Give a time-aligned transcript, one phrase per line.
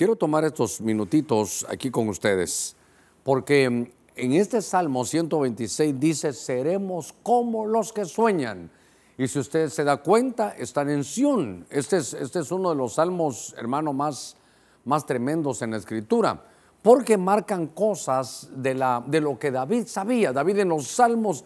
[0.00, 2.74] quiero tomar estos minutitos aquí con ustedes,
[3.22, 8.70] porque en este Salmo 126 dice, seremos como los que sueñan.
[9.18, 11.66] Y si usted se da cuenta, están en Sión.
[11.68, 14.38] Este es, este es uno de los salmos, hermano, más,
[14.86, 16.46] más tremendos en la escritura,
[16.80, 20.32] porque marcan cosas de, la, de lo que David sabía.
[20.32, 21.44] David en los salmos,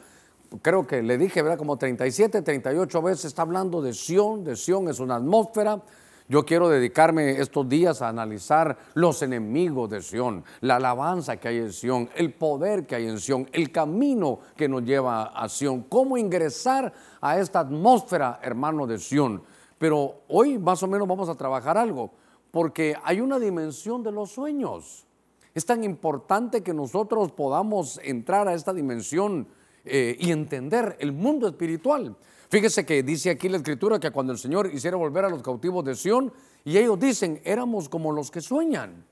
[0.63, 1.59] creo que le dije, ¿verdad?
[1.59, 5.83] Como 37, 38 veces está hablando de Sión, de Sión es una atmósfera,
[6.27, 11.59] yo quiero dedicarme estos días a analizar los enemigos de Sión, la alabanza que hay
[11.59, 15.83] en Sión, el poder que hay en Sión, el camino que nos lleva a Sión,
[15.83, 19.43] cómo ingresar a esta atmósfera, hermano, de Sión.
[19.77, 22.11] Pero hoy más o menos vamos a trabajar algo,
[22.51, 25.07] porque hay una dimensión de los sueños.
[25.53, 29.47] Es tan importante que nosotros podamos entrar a esta dimensión
[29.85, 32.17] eh, y entender el mundo espiritual.
[32.55, 35.85] Fíjese que dice aquí la escritura que cuando el Señor hiciera volver a los cautivos
[35.85, 36.33] de Sión,
[36.65, 39.05] y ellos dicen, éramos como los que sueñan.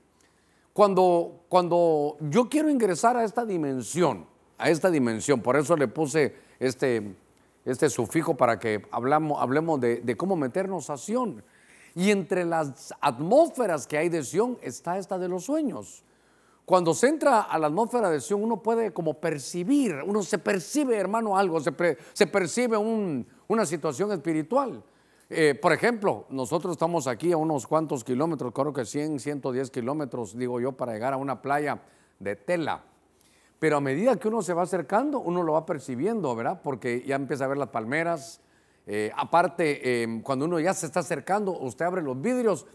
[0.71, 4.25] Cuando, cuando yo quiero ingresar a esta dimensión,
[4.57, 7.17] a esta dimensión, por eso le puse este,
[7.65, 11.43] este sufijo para que hablamos, hablemos de, cómo meternos a Sión.
[11.95, 16.05] Y entre las atmósferas que hay de Sión está esta de los sueños.
[16.65, 20.95] Cuando se entra a la atmósfera de Sion, uno puede como percibir, uno se percibe,
[20.95, 21.73] hermano, algo, se,
[22.27, 22.77] percibe
[23.47, 24.83] una situación espiritual.
[25.29, 30.37] Eh, por ejemplo, nosotros estamos aquí a unos cuantos kilómetros, creo que 100, 110 kilómetros,
[30.37, 31.81] digo yo, para llegar a una playa
[32.19, 32.83] de tela.
[33.59, 36.61] Pero a medida que uno se va acercando, uno lo va percibiendo, ¿verdad?
[36.61, 38.41] Porque ya empieza a ver las palmeras.
[38.85, 42.65] Eh, aparte, eh, cuando uno ya se está acercando, usted abre los vidrios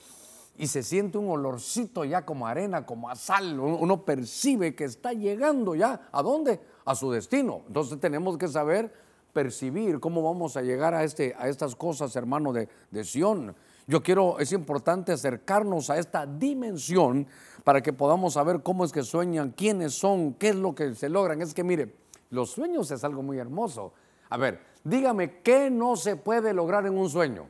[0.56, 3.60] y se siente un olorcito ya como arena, como a sal.
[3.60, 6.08] Uno percibe que está llegando ya.
[6.10, 6.60] ¿A dónde?
[6.84, 7.62] A su destino.
[7.68, 8.92] Entonces tenemos que saber
[9.38, 13.54] percibir cómo vamos a llegar a, este, a estas cosas, hermano, de, de Sión.
[13.86, 17.24] Yo quiero, es importante acercarnos a esta dimensión
[17.62, 21.08] para que podamos saber cómo es que sueñan, quiénes son, qué es lo que se
[21.08, 21.40] logran.
[21.40, 21.94] Es que mire,
[22.30, 23.92] los sueños es algo muy hermoso.
[24.28, 27.46] A ver, dígame, ¿qué no se puede lograr en un sueño?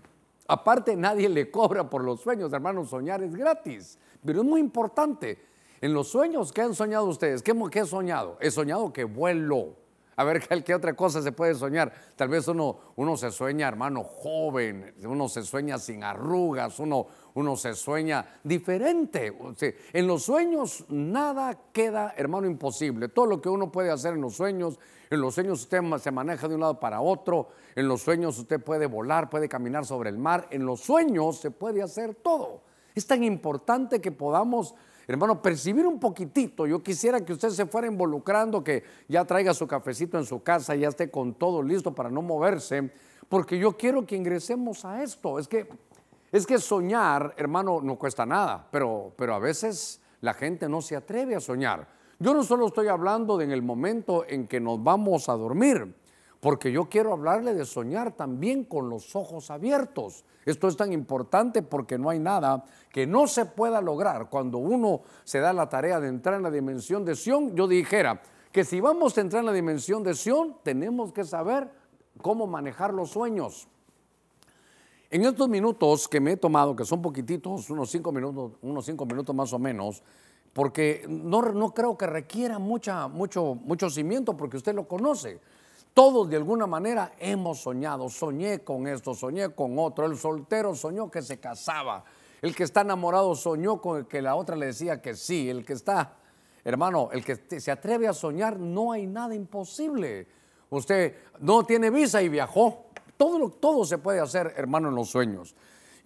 [0.47, 5.39] Aparte, nadie le cobra por los sueños, hermanos, soñar es gratis, pero es muy importante.
[5.81, 7.43] En los sueños, ¿qué han soñado ustedes?
[7.43, 8.37] ¿Qué, qué he soñado?
[8.41, 9.88] He soñado que vuelo.
[10.19, 11.93] A ver, ¿qué otra cosa se puede soñar?
[12.17, 17.55] Tal vez uno, uno se sueña, hermano, joven, uno se sueña sin arrugas, uno, uno
[17.55, 19.33] se sueña diferente.
[19.93, 23.09] En los sueños nada queda, hermano, imposible.
[23.09, 26.49] Todo lo que uno puede hacer en los sueños, en los sueños usted se maneja
[26.49, 30.19] de un lado para otro, en los sueños usted puede volar, puede caminar sobre el
[30.19, 32.63] mar, en los sueños se puede hacer todo.
[32.93, 34.75] Es tan importante que podamos
[35.09, 36.67] hermano, percibir un poquitito.
[36.67, 40.75] Yo quisiera que usted se fuera involucrando, que ya traiga su cafecito en su casa,
[40.77, 42.93] ya esté con todo listo para no moverse,
[43.29, 45.39] porque yo quiero que ingresemos a esto.
[45.39, 45.69] Es que
[46.31, 50.95] es que soñar, hermano, no cuesta nada, pero, pero a veces la gente no se
[50.95, 51.89] atreve a soñar.
[52.19, 55.95] Yo no solo estoy hablando de en el momento en que nos vamos a dormir,
[56.41, 60.25] porque yo quiero hablarle de soñar también con los ojos abiertos.
[60.45, 65.03] Esto es tan importante porque no hay nada que no se pueda lograr cuando uno
[65.25, 67.55] se da la tarea de entrar en la dimensión de Sión.
[67.55, 68.23] Yo dijera
[68.53, 71.71] que si vamos a entrar en la dimensión de Sión, tenemos que saber
[72.23, 73.69] cómo manejar los sueños.
[75.11, 79.07] En estos minutos que me he tomado, que son poquititos, unos cinco minutos, unos cinco
[79.07, 80.03] minutos más o menos,
[80.53, 85.41] porque no, no creo que requiera mucha, mucho, mucho cimiento, porque usted lo conoce.
[85.95, 90.07] Todos de alguna manera hemos soñado, soñé con esto, soñé con otro.
[90.07, 92.05] El soltero soñó que se casaba.
[92.41, 95.51] El que está enamorado soñó con el que la otra le decía que sí.
[95.51, 96.17] El que está,
[96.65, 100.29] hermano, el que se atreve a soñar, no hay nada imposible.
[100.71, 102.87] Usted no tiene visa y viajó.
[103.17, 105.57] Todo, todo se puede hacer, hermano, en los sueños.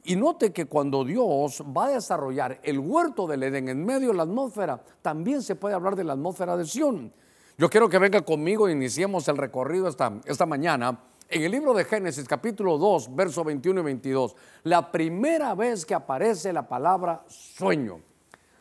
[0.04, 4.14] Y note que cuando Dios va a desarrollar el huerto del Edén en medio de
[4.14, 7.12] la atmósfera, también se puede hablar de la atmósfera de Sión.
[7.58, 10.98] Yo quiero que venga conmigo e iniciemos el recorrido esta, esta mañana
[11.28, 14.36] en el libro de Génesis capítulo 2, verso 21 y 22.
[14.64, 18.00] La primera vez que aparece la palabra sueño.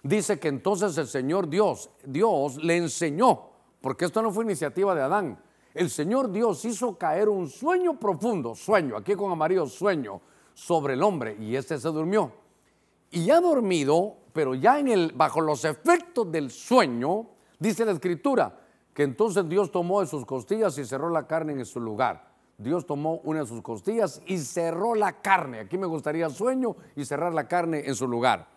[0.04, 5.02] Dice que entonces el Señor Dios, Dios le enseñó, porque esto no fue iniciativa de
[5.02, 5.40] Adán,
[5.74, 10.20] el Señor Dios hizo caer un sueño profundo, sueño, aquí con amarillo, sueño,
[10.54, 12.34] sobre el hombre y este se durmió.
[13.10, 17.28] Y ya dormido, pero ya en el, bajo los efectos del sueño,
[17.58, 18.58] dice la escritura,
[18.94, 22.32] que entonces Dios tomó de sus costillas y cerró la carne en su lugar.
[22.58, 25.60] Dios tomó una de sus costillas y cerró la carne.
[25.62, 28.48] Aquí me gustaría sueño y cerrar la carne en su lugar.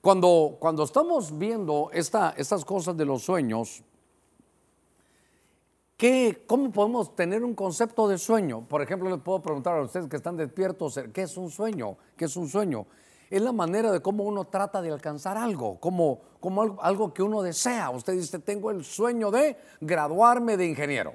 [0.00, 3.84] Cuando, cuando estamos viendo esta, estas cosas de los sueños,
[6.48, 8.66] ¿Cómo podemos tener un concepto de sueño?
[8.68, 11.96] Por ejemplo, les puedo preguntar a ustedes que están despiertos, ¿qué es un sueño?
[12.16, 12.86] ¿Qué es un sueño?
[13.32, 17.40] Es la manera de cómo uno trata de alcanzar algo, como, como algo, que uno
[17.40, 17.88] desea.
[17.88, 21.14] Usted dice, tengo el sueño de graduarme de ingeniero,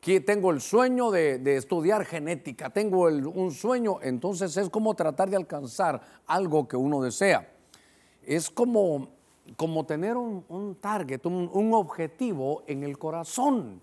[0.00, 5.36] que tengo el sueño de, estudiar genética, tengo un sueño, entonces es como tratar de
[5.36, 7.52] alcanzar algo que uno desea.
[8.22, 9.10] Es como,
[9.56, 13.82] como tener un, target, un objetivo en el corazón.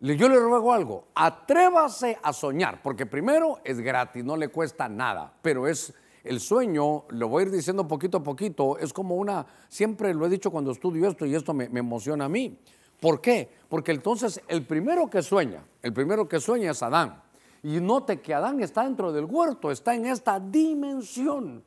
[0.00, 5.34] Yo le ruego algo, atrévase a soñar, porque primero es gratis, no le cuesta nada,
[5.42, 5.92] pero es
[6.24, 10.26] el sueño, lo voy a ir diciendo poquito a poquito, es como una, siempre lo
[10.26, 12.58] he dicho cuando estudio esto y esto me, emociona a mí.
[13.00, 13.48] ¿Por qué?
[13.68, 17.22] Porque entonces el primero que sueña, el primero que sueña es Adán.
[17.62, 21.62] Y note que Adán está dentro del huerto, está en esta dimensión.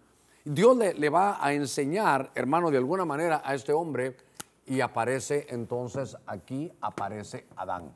[0.46, 4.18] Dios le, va a enseñar, hermano, de alguna manera a este hombre
[4.66, 7.92] y aparece entonces aquí, aparece Adán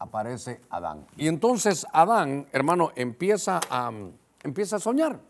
[0.00, 1.06] aparece Adán.
[1.16, 3.92] Y entonces Adán, hermano, empieza a,
[4.42, 5.20] empieza a soñar.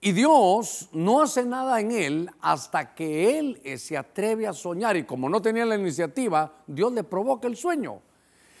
[0.00, 4.98] Y Dios no hace nada en él hasta que él eh, se atreve a soñar.
[4.98, 8.02] Y como no tenía la iniciativa, Dios le provoca el sueño.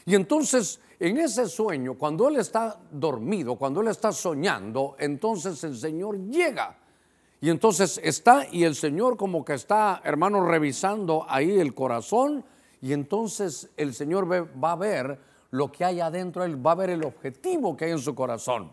[0.06, 5.76] Y entonces, en ese sueño, cuando él está dormido, cuando él está soñando, entonces el
[5.76, 6.78] Señor llega.
[7.42, 12.42] Y entonces está, y el Señor como que está, hermano, revisando ahí el corazón.
[12.80, 15.20] Y entonces el Señor va a ver
[15.50, 18.72] lo que hay adentro, él va a ver el objetivo que hay en su corazón.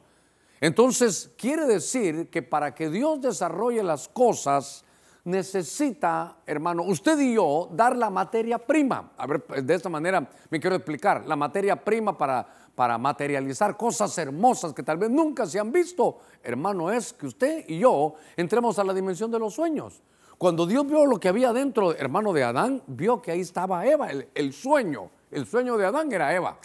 [0.61, 4.85] Entonces, quiere decir que para que Dios desarrolle las cosas,
[5.23, 9.11] necesita, hermano, usted y yo dar la materia prima.
[9.17, 11.25] A ver, de esta manera me quiero explicar.
[11.25, 16.19] La materia prima para, para materializar cosas hermosas que tal vez nunca se han visto,
[16.43, 20.01] hermano, es que usted y yo entremos a la dimensión de los sueños.
[20.37, 24.11] Cuando Dios vio lo que había dentro, hermano, de Adán, vio que ahí estaba Eva,
[24.11, 25.09] el, el sueño.
[25.31, 26.57] El sueño de Adán era Eva.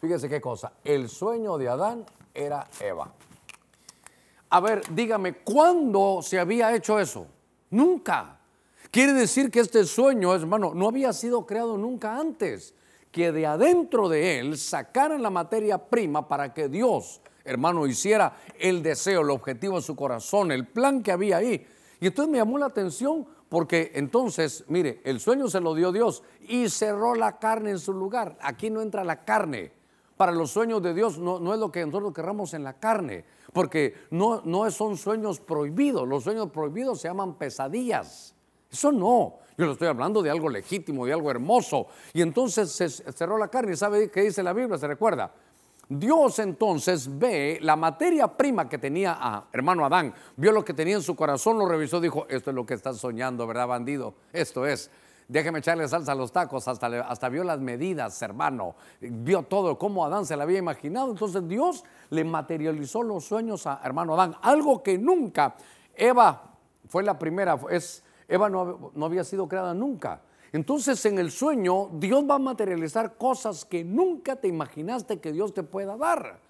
[0.00, 0.72] Fíjese qué cosa.
[0.82, 2.04] El sueño de Adán
[2.34, 3.12] era Eva.
[4.50, 7.26] A ver, dígame, ¿cuándo se había hecho eso?
[7.70, 8.38] Nunca.
[8.90, 12.74] Quiere decir que este sueño, hermano, no había sido creado nunca antes.
[13.10, 18.82] Que de adentro de él sacaran la materia prima para que Dios, hermano, hiciera el
[18.82, 21.66] deseo, el objetivo de su corazón, el plan que había ahí.
[22.00, 26.22] Y entonces me llamó la atención porque entonces, mire, el sueño se lo dio Dios
[26.46, 28.36] y cerró la carne en su lugar.
[28.40, 29.72] Aquí no entra la carne
[30.22, 34.06] para los sueños de Dios no, es lo que nosotros querramos en la carne, porque
[34.12, 38.32] no, no son sueños prohibidos, los sueños prohibidos se llaman pesadillas.
[38.70, 41.88] Eso no, yo lo estoy hablando de algo legítimo, de algo hermoso.
[42.12, 44.78] Y entonces se cerró la carne, ¿sabe qué dice la Biblia?
[44.78, 45.32] ¿Se recuerda?
[45.88, 50.94] Dios entonces ve la materia prima que tenía a hermano Adán, vio lo que tenía
[50.94, 54.14] en su corazón, lo revisó, dijo, esto es lo que estás soñando, ¿verdad, bandido?
[54.32, 54.88] Esto es.
[55.28, 60.04] Déjeme echarle salsa a los tacos, hasta, hasta vio las medidas, hermano, vio todo, cómo
[60.04, 61.10] Adán se lo había imaginado.
[61.10, 65.54] Entonces Dios le materializó los sueños a hermano Adán, algo que nunca,
[65.94, 66.56] Eva
[66.88, 70.20] fue la primera, es, Eva no, no había sido creada nunca.
[70.52, 75.54] Entonces en el sueño Dios va a materializar cosas que nunca te imaginaste que Dios
[75.54, 76.40] te pueda dar.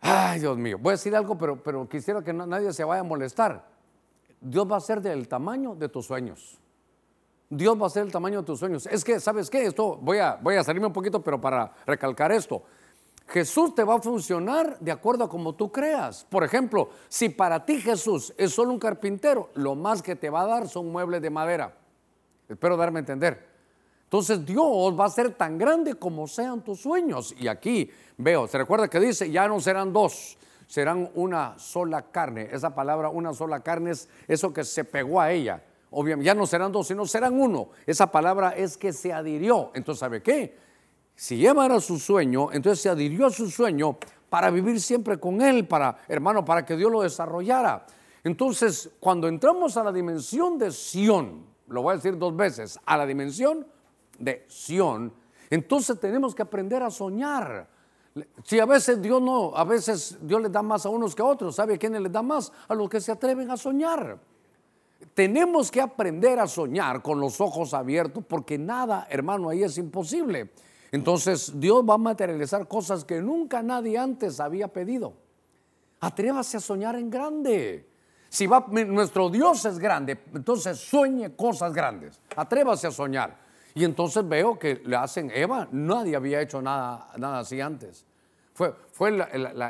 [0.00, 3.04] Ay, Dios mío, voy a decir algo, pero, pero quisiera que nadie se vaya a
[3.04, 3.64] molestar.
[4.40, 6.61] Dios va a ser del tamaño de tus sueños.
[7.54, 8.86] Dios va a ser el tamaño de tus sueños.
[8.86, 9.66] Es que, ¿sabes qué?
[9.66, 12.62] Esto, voy a, voy a salirme un poquito, pero para recalcar esto.
[13.28, 16.26] Jesús te va a funcionar de acuerdo a como tú creas.
[16.30, 20.40] Por ejemplo, si para ti Jesús es solo un carpintero, lo más que te va
[20.40, 21.76] a dar son muebles de madera.
[22.48, 23.46] Espero darme a entender.
[24.04, 27.34] Entonces Dios va a ser tan grande como sean tus sueños.
[27.38, 32.48] Y aquí veo, se recuerda que dice, ya no serán dos, serán una sola carne.
[32.50, 36.46] Esa palabra, una sola carne, es eso que se pegó a ella obviamente, ya no
[36.46, 37.68] serán dos, sino serán uno.
[37.86, 39.70] Esa palabra es que se adhirió.
[39.74, 40.56] Entonces, ¿sabe qué?
[41.14, 43.96] Si Eva era su sueño, entonces se adhirió a su sueño
[44.28, 47.86] para vivir siempre con él, para, hermano, para que Dios lo desarrollara.
[48.24, 52.96] Entonces, cuando entramos a la dimensión de Sión, lo voy a decir dos veces, a
[52.96, 53.66] la dimensión
[54.18, 55.12] de Sión,
[55.50, 57.68] entonces tenemos que aprender a soñar.
[58.44, 61.26] Si a veces Dios no, a veces Dios le da más a unos que a
[61.26, 62.50] otros, ¿sabe a quiénes les da más?
[62.68, 64.18] A los que se atreven a soñar.
[65.14, 70.50] Tenemos que aprender a soñar con los ojos abiertos porque nada, hermano, ahí es imposible.
[70.90, 75.14] Entonces Dios va a materializar cosas que nunca nadie antes había pedido.
[76.00, 77.88] Atrévase a soñar en grande.
[78.28, 82.20] Si va, nuestro Dios es grande, entonces sueñe cosas grandes.
[82.34, 83.36] Atrévase a soñar.
[83.74, 88.06] Y entonces veo que le hacen Eva, nadie había hecho nada, nada así antes.
[88.54, 89.10] Fue, fue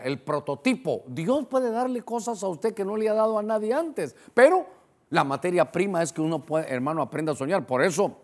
[0.04, 1.04] el prototipo.
[1.06, 4.81] Dios puede darle cosas a usted que no le ha dado a nadie antes, pero
[5.12, 7.66] la materia prima es que uno puede, hermano, aprenda a soñar.
[7.66, 8.16] Por eso,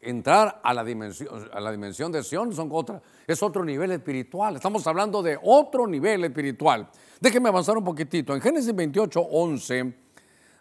[0.00, 4.54] entrar a la dimensión, a la dimensión de Sion son otra, es otro nivel espiritual.
[4.54, 6.88] Estamos hablando de otro nivel espiritual.
[7.20, 8.32] Déjenme avanzar un poquitito.
[8.32, 9.94] En Génesis 28, 11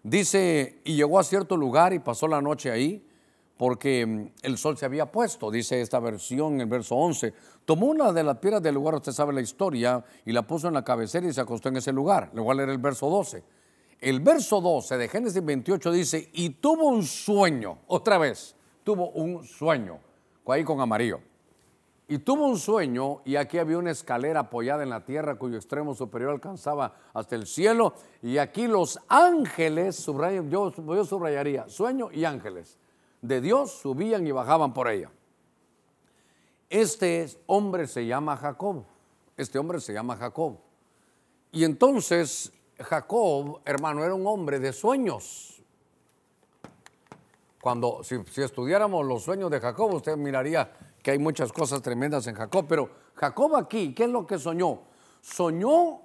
[0.01, 3.07] dice, y llegó a cierto lugar y pasó la noche ahí,
[3.55, 7.35] porque mm, el sol se había puesto, dice esta versión en el verso 11.
[7.65, 10.73] Tomó una de las piedras del lugar, usted sabe la historia, y la puso en
[10.73, 12.31] la cabecera y se acostó en ese lugar.
[12.33, 13.58] Le voy a leer el verso 12.
[14.01, 19.43] El verso 12 de Génesis 28 dice, y tuvo un sueño, otra vez, tuvo un
[19.45, 19.99] sueño,
[20.47, 21.19] ahí con amarillo.
[22.07, 25.93] Y tuvo un sueño y aquí había una escalera apoyada en la tierra cuyo extremo
[25.93, 27.93] superior alcanzaba hasta el cielo.
[28.23, 32.79] Y aquí los ángeles, yo, yo subrayaría, sueño y ángeles
[33.21, 35.11] de Dios subían y bajaban por ella.
[36.67, 38.85] Este hombre se llama Jacob.
[39.37, 40.57] Este hombre se llama Jacob.
[41.51, 45.61] Y entonces Jacob, hermano, era un hombre de sueños.
[47.61, 50.71] Cuando, si, estudiáramos los sueños de Jacob, usted miraría
[51.03, 52.65] que hay muchas cosas tremendas en Jacob.
[52.67, 54.79] Pero Jacob aquí, ¿qué es lo que soñó?
[55.21, 56.01] Soñó,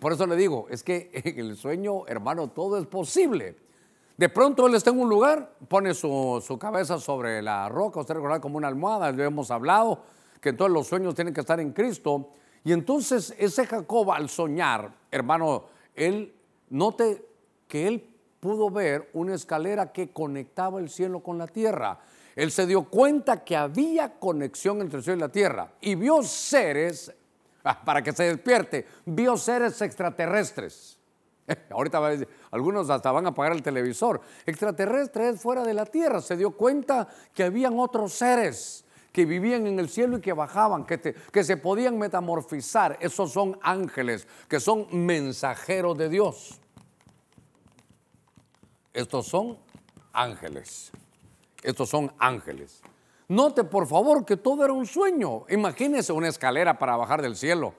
[0.00, 3.56] por eso le digo, es que en el sueño, hermano, todo es posible.
[4.16, 8.40] De pronto él está en un lugar, pone su, cabeza sobre la roca, usted recuerda
[8.40, 10.02] como una almohada, le hemos hablado,
[10.40, 12.30] que todos los sueños tienen que estar en Cristo.
[12.64, 15.64] Y entonces ese Jacob al soñar, hermano,
[15.94, 16.34] él
[16.68, 17.24] note
[17.66, 18.06] que él
[18.40, 22.00] pudo ver una escalera que conectaba el cielo con la tierra.
[22.36, 26.22] Él se dio cuenta que había conexión entre el cielo y la tierra y vio
[26.22, 27.12] seres,
[27.64, 30.98] ah, para que se despierte, vio seres extraterrestres.
[31.70, 32.00] Ahorita
[32.50, 34.20] algunos hasta van a apagar el televisor.
[34.46, 36.20] Extraterrestres fuera de la tierra.
[36.20, 40.84] Se dio cuenta que habían otros seres que vivían en el cielo y que bajaban,
[40.84, 42.96] que, que se podían metamorfizar.
[43.00, 46.60] Esos son ángeles, que son mensajeros de Dios.
[48.92, 49.58] Estos son
[50.12, 50.92] ángeles.
[51.62, 52.82] Estos son ángeles.
[53.28, 55.44] Note por favor que todo era un sueño.
[55.48, 57.74] Imagínese una escalera para bajar del cielo.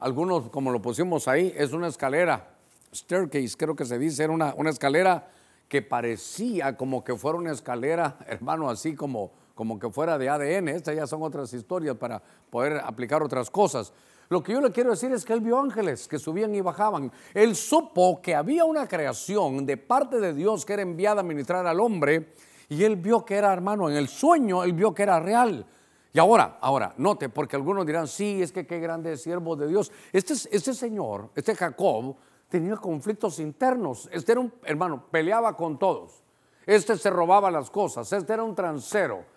[0.00, 2.54] Algunos, como lo pusimos ahí, es una escalera
[2.94, 5.28] staircase, creo que se dice, era una, una escalera
[5.68, 10.68] que parecía como que fuera una escalera, hermano, así como, como que fuera de ADN.
[10.68, 13.92] Estas ya son otras historias para poder aplicar otras cosas.
[14.28, 17.12] Lo que yo le quiero decir es que él vio ángeles que subían y bajaban.
[17.34, 21.66] Él supo que había una creación de parte de Dios que era enviada a ministrar
[21.66, 22.32] al hombre
[22.68, 25.66] y él vio que era, hermano, en el sueño él vio que era real.
[26.12, 29.90] Y ahora, ahora, note, porque algunos dirán, sí, es que qué grande siervo de Dios.
[30.12, 32.16] Este, este señor, este Jacob,
[32.48, 34.08] tenía conflictos internos.
[34.12, 36.22] Este era un hermano, peleaba con todos.
[36.66, 38.10] Este se robaba las cosas.
[38.12, 39.33] Este era un transero.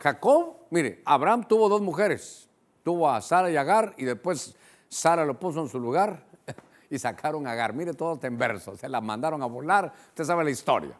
[0.00, 2.48] Jacob, mire, Abraham tuvo dos mujeres.
[2.82, 4.56] Tuvo a Sara y Agar y después
[4.88, 6.24] Sara lo puso en su lugar
[6.90, 7.74] y sacaron a Agar.
[7.74, 8.76] Mire todo en verso.
[8.76, 9.92] Se la mandaron a volar.
[10.08, 10.96] Usted sabe la historia.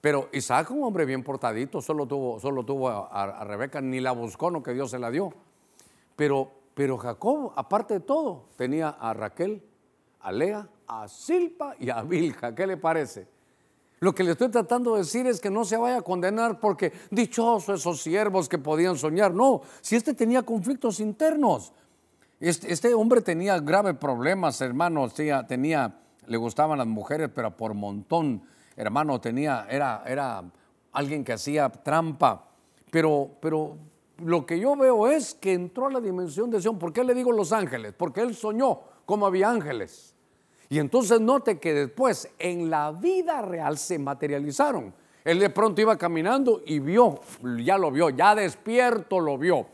[0.00, 4.50] Pero Isaac, un hombre bien portadito, solo tuvo, solo tuvo a, Rebeca, ni la buscó,
[4.50, 5.30] no que Dios se la dio.
[6.16, 9.62] Pero, pero Jacob, aparte de todo, tenía a Raquel,
[10.20, 12.54] a Lea, a Silpa y a Vilja.
[12.54, 13.28] ¿Qué le parece?
[14.00, 16.90] Lo que le estoy tratando de decir es que no se vaya a condenar porque
[17.10, 19.34] dichoso esos siervos que podían soñar.
[19.34, 21.74] No, si este tenía conflictos internos.
[22.40, 25.06] Este, este hombre tenía graves problemas, hermano.
[25.10, 28.42] Tenía, tenía, le gustaban las mujeres, pero por montón,
[28.74, 30.44] hermano, tenía, era, era
[30.92, 32.48] alguien que hacía trampa.
[32.90, 33.76] Pero, pero
[34.24, 36.78] lo que yo veo es que entró a la dimensión de Sion.
[36.78, 37.92] ¿Por qué le digo los ángeles?
[37.94, 40.16] Porque él soñó como había ángeles.
[40.72, 44.94] Y entonces note que después en la vida real se materializaron.
[45.24, 47.20] Él de pronto iba caminando y vio,
[47.58, 49.66] ya lo vio, ya despierto lo vio,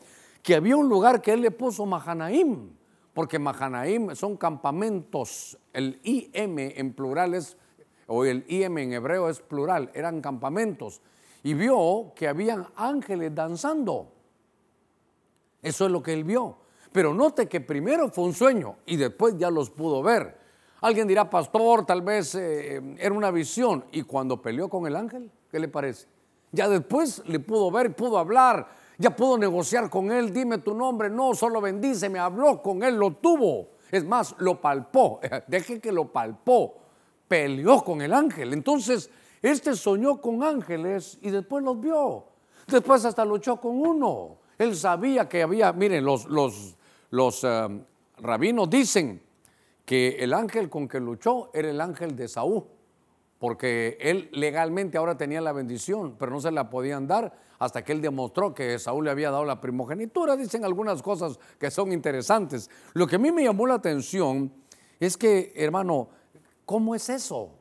[0.43, 2.71] que había un lugar que él le puso Mahanaim,
[3.13, 7.59] porque Mahanaim son campamentos, el IM en plural es,
[8.07, 11.03] o el IM en hebreo es plural, eran campamentos.
[11.43, 14.13] Y vio que habían ángeles danzando.
[15.61, 16.57] Eso es lo que él vio.
[16.91, 20.46] Pero note que primero fue un sueño y después ya los pudo ver.
[20.81, 23.85] Alguien dirá, pastor, tal vez eh, era una visión.
[23.93, 26.07] Y cuando peleó con el ángel, ¿qué le parece?
[26.53, 28.69] Ya después le pudo ver, pudo hablar,
[28.99, 30.33] ya pudo negociar con él.
[30.33, 33.71] Dime tu nombre, no, solo bendice, me habló con él, lo tuvo.
[33.91, 36.75] Es más, lo palpó, deje que lo palpó,
[37.29, 38.53] peleó con el ángel.
[38.53, 39.11] Entonces,
[39.43, 42.25] este soñó con ángeles y después los vio.
[42.67, 44.39] Después hasta luchó con uno.
[44.59, 46.77] Él sabía que había, miren, los, los
[47.11, 47.69] los eh,
[48.19, 49.23] rabinos dicen
[49.87, 52.65] que el ángel con que luchó era el ángel de Saúl,
[53.39, 57.93] porque él legalmente ahora tenía la bendición, pero no se la podían dar hasta que
[57.93, 60.37] él demostró que Saúl le había dado la primogenitura.
[60.37, 62.69] Dicen algunas cosas que son interesantes.
[62.93, 64.53] Lo que a mí me llamó la atención
[65.01, 66.11] es que, hermano,
[66.67, 67.53] ¿cómo es eso?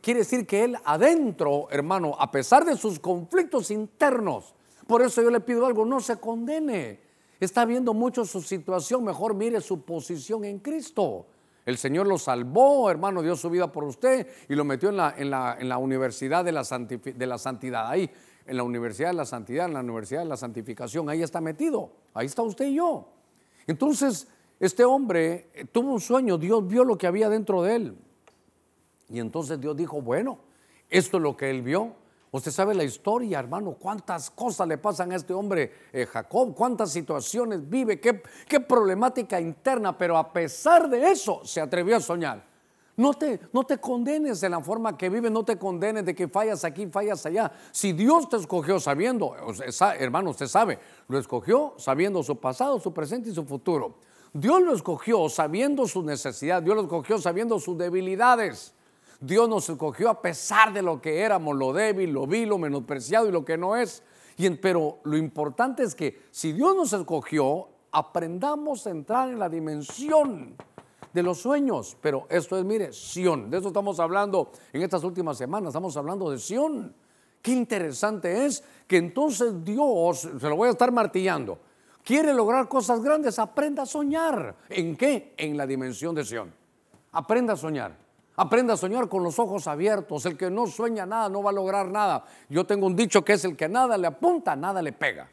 [0.00, 4.54] quiere decir que él adentro, hermano, a pesar de sus conflictos internos,
[4.86, 7.00] por eso yo le pido algo, no se condene.
[7.40, 11.26] Está viendo mucho su situación, mejor mire su posición en Cristo.
[11.64, 15.14] El Señor lo salvó, hermano, dio su vida por usted y lo metió en la,
[15.16, 17.88] en la, en la Universidad de la, de la Santidad.
[17.88, 18.10] Ahí,
[18.46, 21.90] en la Universidad de la Santidad, en la Universidad de la Santificación, ahí está metido.
[22.12, 23.08] Ahí está usted y yo.
[23.66, 24.28] Entonces,
[24.60, 27.98] este hombre eh, tuvo un sueño, Dios vio lo que había dentro de él.
[29.08, 30.38] Y entonces Dios dijo, bueno,
[30.90, 31.94] esto es lo que él vio.
[32.34, 36.90] Usted sabe la historia, hermano, cuántas cosas le pasan a este hombre eh, Jacob, cuántas
[36.90, 42.44] situaciones vive, qué, qué problemática interna, pero a pesar de eso se atrevió a soñar.
[42.96, 46.26] No te, no te condenes en la forma que vives, no te condenes de que
[46.26, 47.52] fallas aquí, fallas allá.
[47.70, 49.36] Si Dios te escogió sabiendo,
[50.00, 53.98] hermano, usted sabe, lo escogió sabiendo su pasado, su presente y su futuro.
[54.32, 58.74] Dios lo escogió sabiendo su necesidad, Dios lo escogió sabiendo sus debilidades.
[59.24, 63.28] Dios nos escogió a pesar de lo que éramos, lo débil, lo vil, lo menospreciado
[63.28, 64.02] y lo que no es.
[64.36, 69.48] Y, pero lo importante es que si Dios nos escogió, aprendamos a entrar en la
[69.48, 70.56] dimensión
[71.12, 71.96] de los sueños.
[72.02, 73.50] Pero esto es, mire, Sión.
[73.50, 75.68] De eso estamos hablando en estas últimas semanas.
[75.68, 76.94] Estamos hablando de Sión.
[77.40, 81.58] Qué interesante es que entonces Dios, se lo voy a estar martillando,
[82.02, 83.38] quiere lograr cosas grandes.
[83.38, 84.56] Aprenda a soñar.
[84.68, 85.34] ¿En qué?
[85.38, 86.52] En la dimensión de Sión.
[87.12, 88.03] Aprenda a soñar.
[88.36, 90.26] Aprenda a soñar con los ojos abiertos.
[90.26, 92.24] El que no sueña nada no va a lograr nada.
[92.48, 95.30] Yo tengo un dicho que es el que nada le apunta, nada le pega.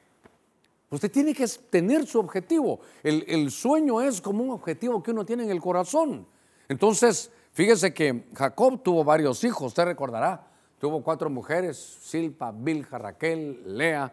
[0.91, 2.81] Usted tiene que tener su objetivo.
[3.01, 6.27] El, sueño es como un objetivo que uno tiene en el corazón.
[6.67, 10.47] Entonces, fíjese que Jacob tuvo varios hijos, usted recordará.
[10.79, 14.11] Tuvo cuatro mujeres, Silpa, Bilja, Raquel, Lea.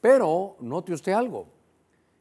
[0.00, 1.46] Pero note usted algo,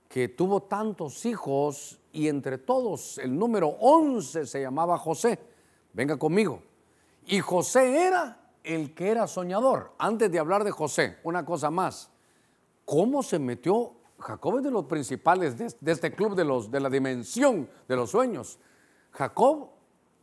[0.10, 5.53] que tuvo tantos hijos y entre todos el número 11 se llamaba José.
[5.94, 6.62] Venga conmigo.
[7.26, 9.94] Y José era el que era soñador.
[9.98, 12.10] Antes de hablar de José, una cosa más
[12.86, 16.90] cómo se metió Jacob es de los principales de, este club de, los, de la
[16.90, 18.58] dimensión de los sueños.
[19.12, 19.70] Jacob,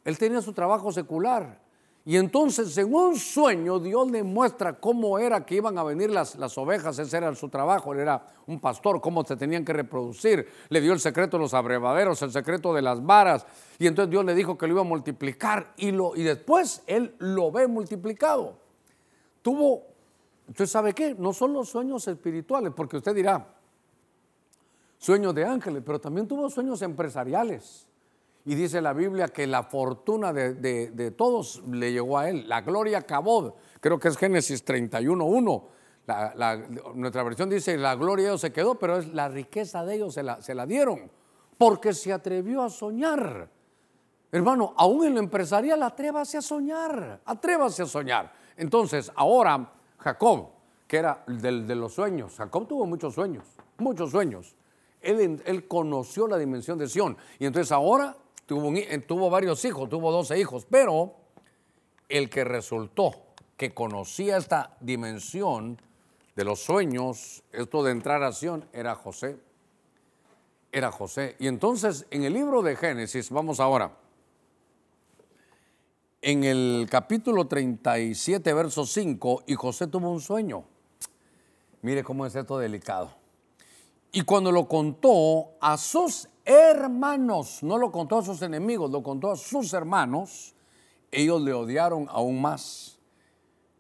[0.05, 1.61] él tenía su trabajo secular.
[2.04, 6.36] Y entonces en un sueño Dios le muestra cómo era que iban a venir las,
[6.36, 10.49] las ovejas, ese era su trabajo, él era un pastor, cómo se tenían que reproducir.
[10.71, 13.47] Le dio el secreto de los abrevaderos, el secreto de las varas.
[13.78, 17.15] Y entonces Dios le dijo que lo iba a multiplicar y, lo, y después él
[17.19, 18.56] lo ve multiplicado.
[19.43, 19.91] Tuvo
[20.50, 21.15] ¿Usted sabe qué?
[21.15, 23.54] No son los sueños espirituales, porque usted dirá,
[24.99, 27.86] sueños de ángeles, pero también tuvo sueños empresariales.
[28.50, 32.49] Y dice la Biblia que la fortuna de, todos le llegó a él.
[32.49, 35.63] La gloria acabó, creo que es Génesis 31.1.
[36.97, 40.15] nuestra versión dice, la gloria de ellos se quedó, pero es la riqueza de ellos
[40.15, 41.08] se la, se la dieron,
[41.56, 43.49] porque se atrevió a soñar.
[44.32, 48.32] Hermano, aún en lo empresarial, atrévase a soñar, atrévase a soñar.
[48.56, 50.49] Entonces, ahora Jacob,
[50.89, 52.34] que era del de los sueños.
[52.36, 53.45] Jacob tuvo muchos sueños,
[53.78, 54.56] muchos sueños.
[55.00, 57.17] Él, él conoció la dimensión de Sión.
[57.39, 58.17] Y entonces ahora
[58.50, 58.73] tuvo,
[59.06, 61.15] tuvo varios hijos, tuvo 12 hijos, pero
[62.08, 63.13] el que resultó
[63.56, 65.80] que conocía esta dimensión
[66.34, 69.39] de los sueños, esto de entrar a Sión, era José.
[70.73, 71.36] Era José.
[71.39, 73.97] Y entonces en el libro de Génesis, vamos ahora
[76.21, 80.65] en el capítulo 37, verso 5, y José tuvo un sueño.
[81.82, 83.15] Mire cómo es esto delicado.
[84.10, 89.30] Y cuando lo contó a sus hermanos, no lo contó a sus enemigos, lo contó
[89.30, 90.54] a sus hermanos,
[91.10, 92.99] ellos le odiaron aún más.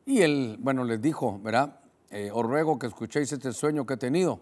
[0.06, 1.80] Y él, bueno, les dijo, ¿verdad?
[2.10, 4.40] Eh, os ruego que escuchéis este sueño que he tenido.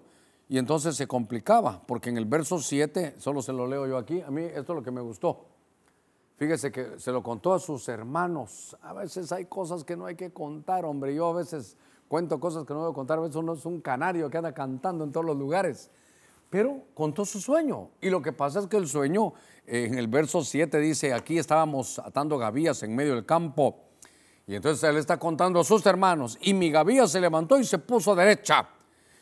[0.48, 4.20] Y entonces se complicaba, porque en el verso 7, solo se lo leo yo aquí,
[4.20, 5.46] a mí esto es lo que me gustó.
[6.36, 8.76] Fíjese que se lo contó a sus hermanos.
[8.82, 11.14] A veces hay cosas que no hay que contar, hombre.
[11.14, 13.18] Yo a veces cuento cosas que no debo contar.
[13.18, 15.90] A veces uno es un canario que anda cantando en todos los lugares.
[16.50, 17.90] Pero contó su sueño.
[18.00, 19.34] Y lo que pasa es que el sueño,
[19.66, 23.88] en el verso 7 dice, aquí estábamos atando gavillas en medio del campo.
[24.46, 26.38] Y entonces él está contando a sus hermanos.
[26.40, 28.68] Y mi gavilla se levantó y se puso derecha.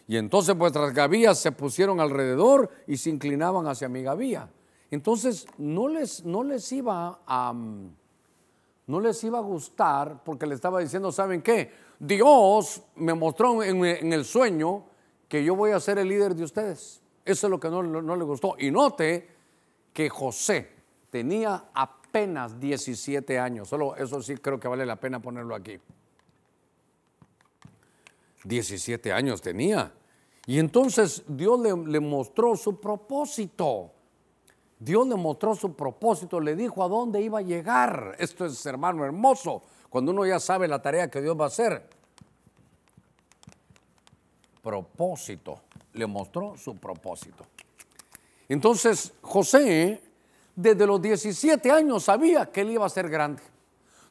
[0.07, 4.49] Y entonces vuestras gavillas se pusieron alrededor y se inclinaban hacia mi gavilla.
[4.91, 7.53] Entonces no les, no les iba a...
[8.87, 11.73] no les iba a gustar porque le estaba diciendo, ¿saben qué?
[11.99, 14.85] Dios me mostró en, el sueño
[15.29, 17.03] que yo voy a ser el líder de ustedes.
[17.27, 18.55] Eso es lo que no, le gustó.
[18.57, 19.29] Y note
[19.93, 20.71] que José
[21.11, 23.69] tenía apenas 17 años.
[23.69, 25.77] Solo eso sí creo que vale la pena ponerlo aquí.
[28.45, 29.93] 17 años tenía.
[30.47, 33.91] Y entonces Dios le, le mostró su propósito.
[34.79, 38.15] Dios le mostró su propósito, le dijo a dónde iba a llegar.
[38.21, 41.96] Esto es, hermano, hermoso, cuando uno ya sabe la tarea que Dios va a hacer.
[44.67, 45.61] Propósito,
[45.93, 47.47] le mostró su propósito.
[48.49, 50.03] Entonces, José,
[50.57, 53.45] desde los 17 años, sabía que él iba a ser grande.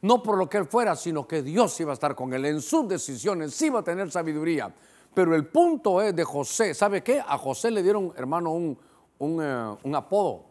[0.01, 2.61] No por lo que él fuera, sino que Dios iba a estar con él en
[2.61, 4.73] sus decisiones, iba a tener sabiduría.
[5.13, 7.19] Pero el punto es de José, ¿sabe qué?
[7.19, 8.77] A José le dieron, hermano, un,
[9.19, 10.45] un, eh, apodo.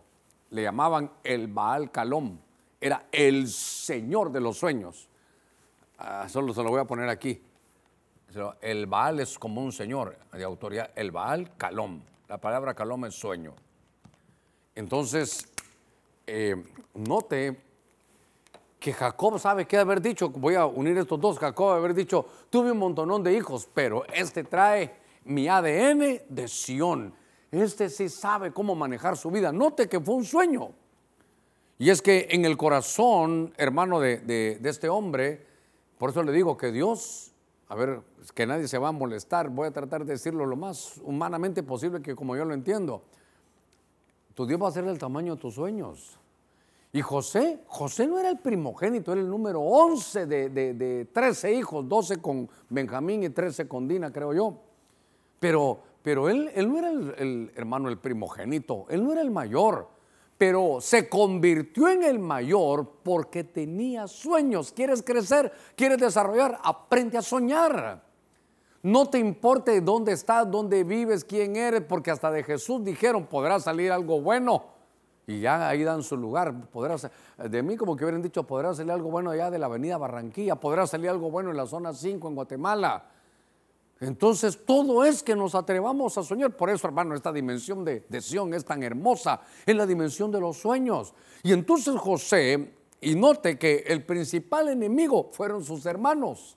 [0.51, 2.37] Le llamaban el Baal Calom.
[2.79, 5.09] Era el Señor de los sueños.
[5.97, 7.41] Ah, solo se lo voy a poner aquí.
[8.61, 10.91] El Baal es como un señor de autoridad.
[10.95, 12.01] El Baal Calom.
[12.29, 13.55] La palabra Calom es sueño.
[14.75, 15.49] Entonces,
[16.27, 16.57] eh,
[16.95, 17.61] note
[18.81, 22.73] que Jacob sabe qué haber dicho, voy a unir estos dos, Jacob haber dicho, tuve
[22.73, 24.95] un montonón de hijos, pero este trae
[25.25, 27.15] mi ADN de Sión.
[27.51, 29.53] Este sí sabe cómo manejar su vida.
[29.53, 30.73] Note que fue un sueño.
[31.79, 35.47] Y es que en el corazón, hermano, de, de este hombre,
[35.99, 37.34] por eso le digo que Dios,
[37.69, 38.03] a ver,
[38.35, 42.03] que nadie se va a molestar, voy a tratar de decirlo lo más humanamente posible
[42.03, 43.03] que como yo lo entiendo.
[44.35, 46.19] Tu Dios va a ser del tamaño de tus sueños.
[46.93, 51.89] Y José, José no era el primogénito, era el número 11 de, de, 13 hijos,
[51.89, 54.57] 12 con Benjamín y 13 con Dina, creo yo.
[55.41, 59.89] Pero, pero él, él no era el, hermano, el primogénito, él no era el mayor,
[60.47, 64.73] pero se convirtió en el mayor porque tenía sueños.
[64.73, 65.51] ¿Quieres crecer?
[65.75, 66.59] ¿Quieres desarrollar?
[66.63, 68.05] Aprende a soñar.
[68.83, 73.59] No te importe dónde estás, dónde vives, quién eres, porque hasta de Jesús dijeron, podrá
[73.59, 74.67] salir algo bueno.
[75.27, 76.55] Y ya ahí dan su lugar.
[77.39, 80.57] De mí como que hubieran dicho, podrá salir algo bueno allá de la avenida Barranquilla,
[80.57, 83.03] podrá salir algo bueno en la zona 5 en Guatemala.
[84.01, 86.57] Entonces todo es que nos atrevamos a soñar.
[86.57, 89.41] Por eso, hermano, esta dimensión de, de es tan hermosa.
[89.65, 91.15] Es la dimensión de los sueños.
[91.43, 96.57] Y entonces José, y note que el principal enemigo fueron sus hermanos.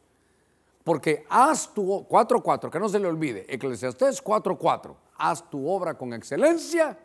[0.84, 6.13] Porque haz tu, 4.4, que no se le olvide, Eclesiastés 4.4, haz tu obra con
[6.13, 6.97] excelencia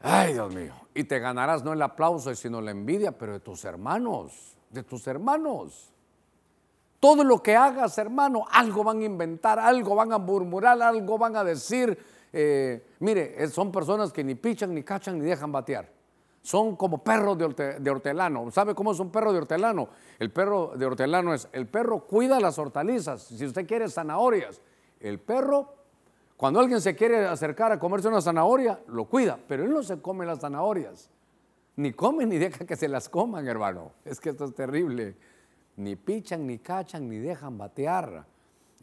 [0.00, 0.72] Ay, Dios mío.
[0.94, 5.06] Y te ganarás no el aplauso, sino la envidia, pero de tus hermanos, de tus
[5.06, 5.92] hermanos.
[7.06, 11.36] Todo lo que hagas, hermano, algo van a inventar, algo van a murmurar, algo van
[11.36, 11.96] a decir.
[12.32, 15.88] Eh, mire, eh, son personas que ni pichan, ni cachan, ni dejan batear.
[16.42, 18.50] Son como perros de, de, hortelano.
[18.50, 19.88] ¿Sabe cómo es un perro de hortelano?
[20.18, 23.22] El perro de hortelano es, el perro cuida las hortalizas.
[23.22, 24.60] Si usted quiere zanahorias,
[24.98, 25.74] el perro
[26.36, 30.00] cuando alguien se quiere acercar a comerse una zanahoria, lo cuida, pero él no se
[30.00, 31.08] come las zanahorias.
[31.76, 33.92] Ni come ni deja que se las coman, hermano.
[34.04, 35.14] Es que esto es terrible.
[35.76, 38.26] Ni pichan, ni cachan, ni dejan batear.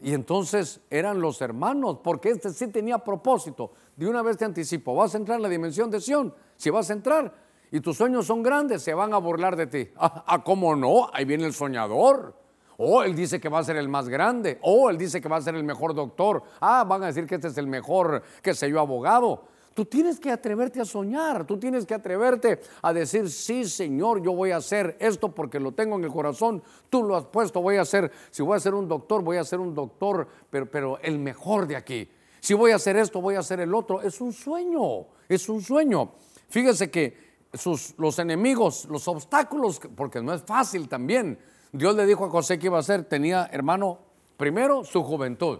[0.02, 3.72] Y entonces eran los hermanos, porque este sí tenía propósito.
[3.96, 6.34] De una vez te anticipo, vas a entrar en la dimensión de Sión.
[6.56, 7.32] Si vas a entrar
[7.70, 9.90] y tus sueños son grandes, se van a burlar de ti.
[9.96, 11.08] Ah, ah ¿cómo no?
[11.12, 12.36] Ahí viene el soñador.
[12.76, 14.58] Oh, él dice que va a ser el más grande.
[14.62, 16.42] Oh, él dice que va a ser el mejor doctor.
[16.60, 19.44] Ah, van a decir que este es el mejor, qué sé yo, abogado.
[19.74, 24.32] Tú tienes que atreverte a soñar, tú tienes que atreverte a decir, sí, Señor, yo
[24.32, 27.76] voy a hacer esto porque lo tengo en el corazón, tú lo has puesto, voy
[27.76, 31.18] a hacer, si voy a ser un doctor, voy a ser un doctor, pero, el
[31.18, 32.08] mejor de aquí.
[32.38, 34.00] Si voy a hacer esto, voy a hacer el otro.
[34.00, 36.12] Es un sueño, es un sueño.
[36.48, 37.16] Fíjese que
[37.52, 41.38] sus, los enemigos, los obstáculos, porque no es fácil también,
[41.72, 43.98] Dios le dijo a José que iba a hacer, tenía, hermano,
[44.36, 45.58] primero su juventud.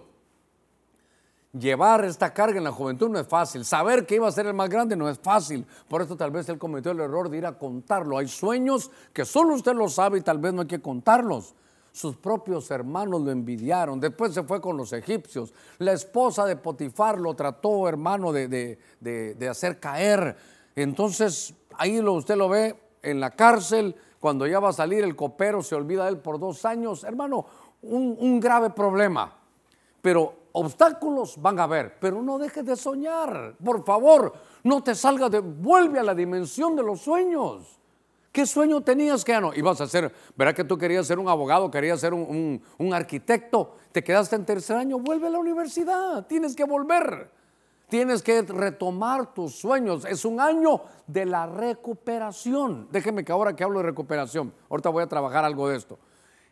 [1.58, 3.64] Llevar esta carga en la juventud no es fácil.
[3.64, 5.66] Saber que iba a ser el más grande no es fácil.
[5.88, 8.18] Por eso tal vez él cometió el error de ir a contarlo.
[8.18, 11.54] Hay sueños que solo usted lo sabe y tal vez no hay que contarlos.
[11.92, 14.00] Sus propios hermanos lo envidiaron.
[14.00, 15.54] Después se fue con los egipcios.
[15.78, 20.36] La esposa de Potifar lo trató, hermano, de, de hacer caer.
[20.74, 25.14] Entonces, ahí lo, usted lo ve en la cárcel, cuando ya va a salir el
[25.14, 27.04] copero, se olvida de él por dos años.
[27.04, 27.46] Hermano,
[27.82, 29.36] un, grave problema.
[30.00, 33.56] Pero obstáculos van a haber, pero no dejes de soñar.
[33.62, 37.80] Por favor, no te salgas de, vuelve a la dimensión de los sueños.
[38.30, 39.52] ¿Qué sueño tenías que no?
[39.54, 43.76] Ibas a ser, ¿verdad que tú querías ser un abogado, querías ser un, un arquitecto?
[43.92, 47.30] Te quedaste en tercer año, vuelve a la universidad, tienes que volver.
[47.88, 50.04] Tienes que retomar tus sueños.
[50.04, 52.88] Es un año de la recuperación.
[52.90, 55.98] Déjeme que ahora que hablo de recuperación, ahorita voy a trabajar algo de esto.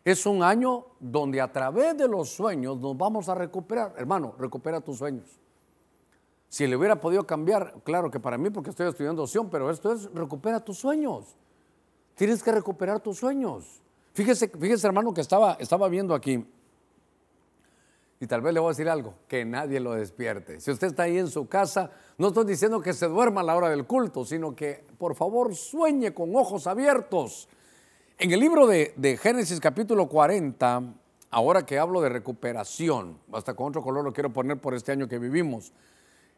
[0.05, 3.93] Es un año donde a través de los sueños nos vamos a recuperar.
[3.97, 5.39] Hermano, recupera tus sueños.
[6.49, 9.93] Si le hubiera podido cambiar, claro que para mí, porque estoy estudiando opción, pero esto
[9.93, 11.35] es recupera tus sueños.
[12.15, 13.81] Tienes que recuperar tus sueños.
[14.13, 16.45] Fíjese, fíjese hermano, que estaba, estaba viendo aquí.
[18.19, 20.59] Y tal vez le voy a decir algo, que nadie lo despierte.
[20.59, 23.55] Si usted está ahí en su casa, no estoy diciendo que se duerma a la
[23.55, 27.49] hora del culto, sino que por favor sueñe con ojos abiertos.
[28.19, 30.83] En el libro de, de Génesis capítulo 40,
[31.31, 35.07] ahora que hablo de recuperación, hasta con otro color lo quiero poner por este año
[35.07, 35.73] que vivimos.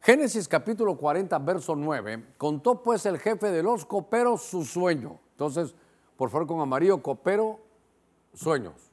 [0.02, 5.20] Génesis capítulo 40, verso 9, contó pues el jefe de los coperos su sueño.
[5.32, 5.76] Entonces,
[6.16, 7.60] por favor con amarillo, copero,
[8.34, 8.92] sueños.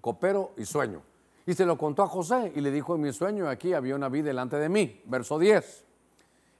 [0.00, 1.00] Copero y sueño.
[1.46, 4.08] Y se lo contó a José y le dijo, en mi sueño aquí había una
[4.08, 5.00] vida delante de mí.
[5.04, 5.84] Verso 10.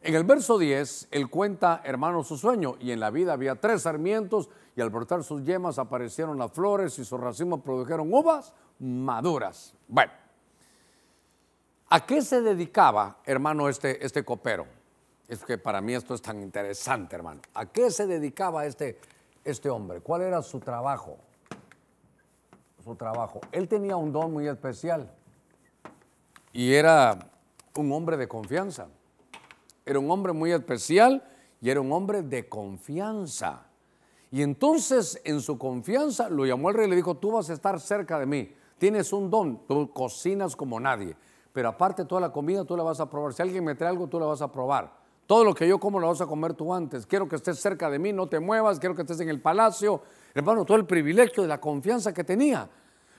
[0.05, 3.83] En el verso 10, él cuenta, hermano, su sueño, y en la vida había tres
[3.83, 9.75] sarmientos, y al brotar sus yemas aparecieron las flores, y sus racimos produjeron uvas maduras.
[9.87, 10.13] Bueno,
[11.89, 14.67] ¿a qué se dedicaba, hermano, este, este copero?
[15.29, 17.41] Es que para mí esto es tan interesante, hermano.
[17.55, 18.99] ¿A qué se dedicaba este,
[19.45, 20.01] este hombre?
[20.01, 21.19] ¿Cuál era su trabajo?
[22.83, 23.41] Su trabajo.
[23.53, 25.11] Él tenía un don muy especial
[26.53, 27.31] y era
[27.77, 28.89] un hombre de confianza.
[29.87, 31.23] Era un hombre muy especial
[31.61, 33.67] y era un hombre de confianza.
[34.33, 37.53] Y entonces en su confianza lo llamó el rey y le dijo, tú vas a
[37.53, 41.15] estar cerca de mí, tienes un don, tú cocinas como nadie,
[41.53, 43.35] pero aparte toda la comida tú la vas a probar.
[43.35, 44.91] Si alguien me trae algo, tú la vas a probar.
[45.27, 47.07] Todo lo que yo como lo vas a comer tú antes.
[47.07, 50.03] Quiero que estés cerca de mí, no te muevas, quiero que estés en el palacio.
[50.35, 52.69] Hermano, todo el privilegio de la confianza que tenía.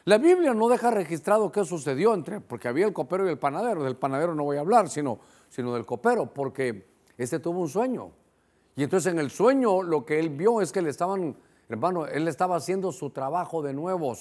[0.05, 3.83] La Biblia no deja registrado qué sucedió entre, porque había el copero y el panadero.
[3.83, 8.22] Del panadero no voy a hablar, sino sino del copero, porque este tuvo un sueño.
[8.75, 11.35] Y entonces en el sueño lo que él vio es que le estaban,
[11.69, 14.13] hermano, él estaba haciendo su trabajo de nuevo.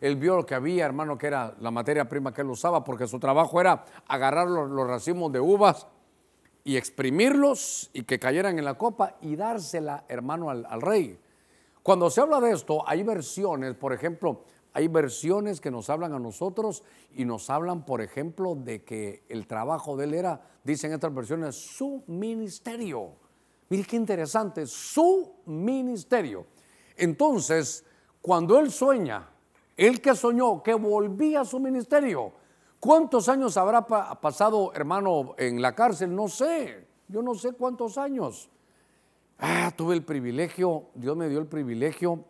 [0.00, 3.06] Él vio lo que había, hermano, que era la materia prima que él usaba, porque
[3.06, 5.86] su trabajo era agarrar los, racimos de uvas
[6.62, 11.18] y exprimirlos y que cayeran en la copa y dársela, hermano, al, al rey.
[11.82, 16.18] Cuando se habla de esto, hay versiones, por ejemplo, hay versiones que nos hablan a
[16.18, 16.84] nosotros
[17.16, 21.56] y nos hablan, por ejemplo, de que el trabajo de él era, dicen estas versiones,
[21.56, 23.16] su ministerio.
[23.70, 26.44] Mire qué interesante, su ministerio.
[26.96, 27.84] Entonces,
[28.20, 29.28] cuando él sueña,
[29.76, 32.32] él que soñó que volvía a su ministerio,
[32.80, 36.14] ¿cuántos años habrá pasado, hermano, en la cárcel?
[36.14, 38.50] No sé, yo no sé cuántos años.
[39.38, 42.24] Ah, tuve el privilegio, Dios me dio el privilegio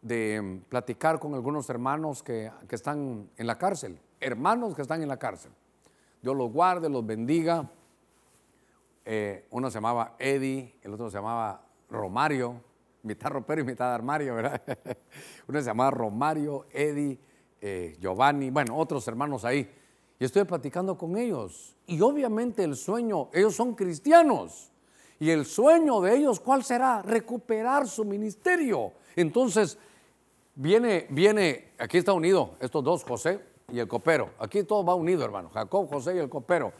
[0.00, 5.18] de platicar con algunos hermanos que, están en la cárcel, hermanos que están en la
[5.18, 5.52] cárcel.
[6.22, 7.70] Dios los guarde, los bendiga.
[9.04, 12.60] Eh, uno se llamaba Eddie, el otro se llamaba Romario,
[13.02, 14.62] mitad ropero y mitad armario, ¿verdad?
[15.48, 17.18] uno se llamaba Romario, Eddie,
[17.60, 19.70] eh, Giovanni, bueno, otros hermanos ahí.
[20.18, 21.76] Y estoy platicando con ellos.
[21.86, 24.70] Y obviamente el sueño, ellos son cristianos.
[25.18, 27.02] Y el sueño de ellos, ¿cuál será?
[27.02, 28.92] Recuperar su ministerio.
[29.16, 29.78] Entonces,
[30.56, 33.40] Viene, viene, aquí está unido estos dos, José
[33.72, 34.30] y el copero.
[34.38, 35.50] Aquí todo va unido, hermano.
[35.52, 36.72] Jacob, José y el copero.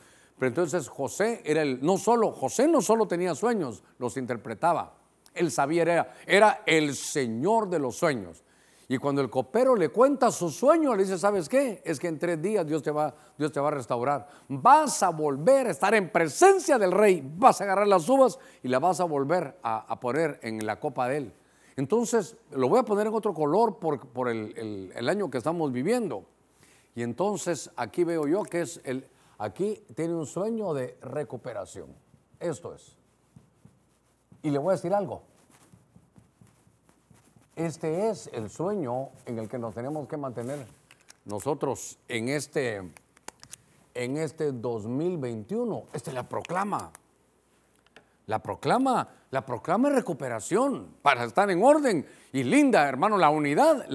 [0.44, 4.92] Pero entonces José era el, no solo, José no solo tenía sueños, los interpretaba.
[5.32, 8.44] Él sabía, era, era el señor de los sueños.
[8.86, 11.80] Y cuando el copero le cuenta su sueño, le dice, ¿sabes qué?
[11.82, 14.28] Es que en tres días Dios te va, Dios te va a restaurar.
[14.46, 17.26] Vas a volver a estar en presencia del rey.
[17.38, 20.78] Vas a agarrar las uvas y las vas a volver a, a poner en la
[20.78, 21.32] copa de él.
[21.76, 26.26] Entonces, lo voy a poner en otro color por, el, año que estamos viviendo.
[26.94, 31.94] Y entonces aquí veo yo que es el, aquí tiene un sueño de recuperación.
[32.40, 32.96] Esto es.
[34.42, 35.22] Y le voy a decir algo.
[37.56, 40.66] Este es el sueño en el que nos tenemos que mantener
[41.24, 42.82] nosotros en este,
[43.94, 45.84] en este 2021.
[45.92, 46.90] Este la proclama.
[48.26, 52.06] La proclama, la proclama recuperación para estar en orden.
[52.32, 53.86] Y linda, hermano, la unidad,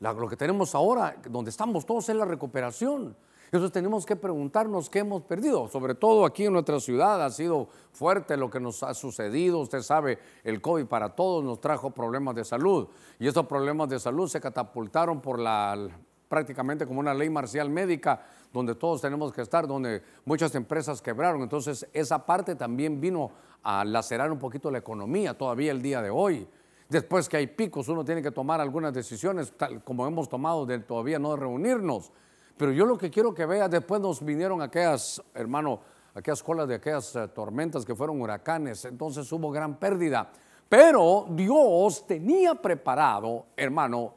[0.00, 3.16] lo que tenemos ahora, donde estamos todos es la recuperación.
[3.52, 5.66] Entonces tenemos que preguntarnos qué hemos perdido.
[5.68, 9.58] Sobre todo aquí en nuestra ciudad ha sido fuerte lo que nos ha sucedido.
[9.58, 12.86] Usted sabe, el COVID para todos nos trajo problemas de salud.
[13.18, 15.90] Y esos problemas de salud se catapultaron por la
[16.28, 21.42] prácticamente como una ley marcial médica donde todos tenemos que estar, donde muchas empresas quebraron.
[21.42, 23.32] Entonces esa parte también vino
[23.64, 26.46] a lacerar un poquito la economía todavía el día de hoy.
[26.88, 30.78] Después que hay picos, uno tiene que tomar algunas decisiones, tal como hemos tomado de
[30.78, 32.12] todavía no reunirnos.
[32.60, 35.80] Pero yo lo que quiero que vea, después nos vinieron aquellas, hermano,
[36.14, 40.30] aquellas colas de aquellas eh, tormentas que fueron huracanes, entonces hubo gran pérdida.
[40.68, 44.12] Pero Dios tenía preparado, hermano,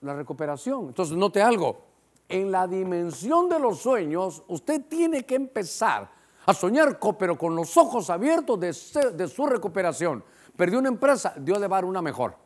[0.00, 0.86] la recuperación.
[0.86, 1.80] Entonces, note algo,
[2.28, 6.08] en la dimensión de los sueños, usted tiene que empezar
[6.46, 10.22] a soñar, pero con los ojos abiertos de, su recuperación.
[10.54, 12.36] Perdió una empresa, Dios le va a dar una mejor.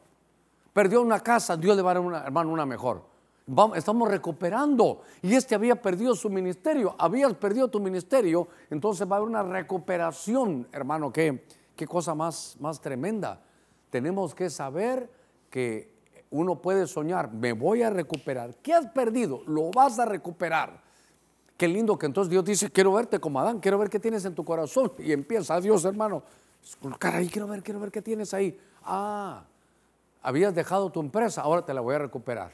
[0.73, 3.20] Perdió una casa, Dios le va a dar una, hermano, una mejor.
[3.75, 5.03] Estamos recuperando.
[5.23, 9.43] Y este había perdido su ministerio, habías perdido tu ministerio, entonces va a haber una
[9.43, 11.45] recuperación, hermano, qué,
[11.77, 13.41] qué cosa más, más tremenda.
[13.91, 15.11] Tenemos que saber
[15.51, 15.93] que
[16.31, 18.55] uno puede soñar, me voy a recuperar.
[18.57, 19.43] ¿Qué has perdido?
[19.47, 20.81] Lo vas a recuperar.
[21.57, 24.35] Qué lindo que entonces Dios dice, quiero verte como Adán, quiero ver qué tienes en
[24.35, 24.93] tu corazón.
[24.99, 26.23] Y empieza, Dios hermano,
[27.01, 28.59] ahí, quiero ver, quiero ver qué tienes ahí.
[28.83, 29.45] Ah,
[30.23, 32.53] habías dejado tu empresa, ahora te la voy a recuperar.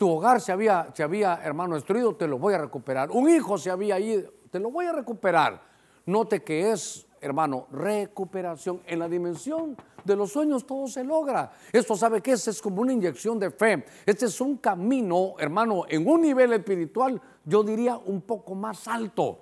[0.00, 3.10] Tu hogar se había, se había, hermano, destruido, te lo voy a recuperar.
[3.10, 5.60] Un hijo se había ido, te lo voy a recuperar.
[6.06, 8.80] Note que es, hermano, recuperación.
[8.86, 11.52] En la dimensión de los sueños todo se logra.
[11.70, 13.84] Esto sabe que es como una inyección de fe.
[14.06, 19.40] Este es un camino, hermano, en un nivel espiritual, yo diría un poco más alto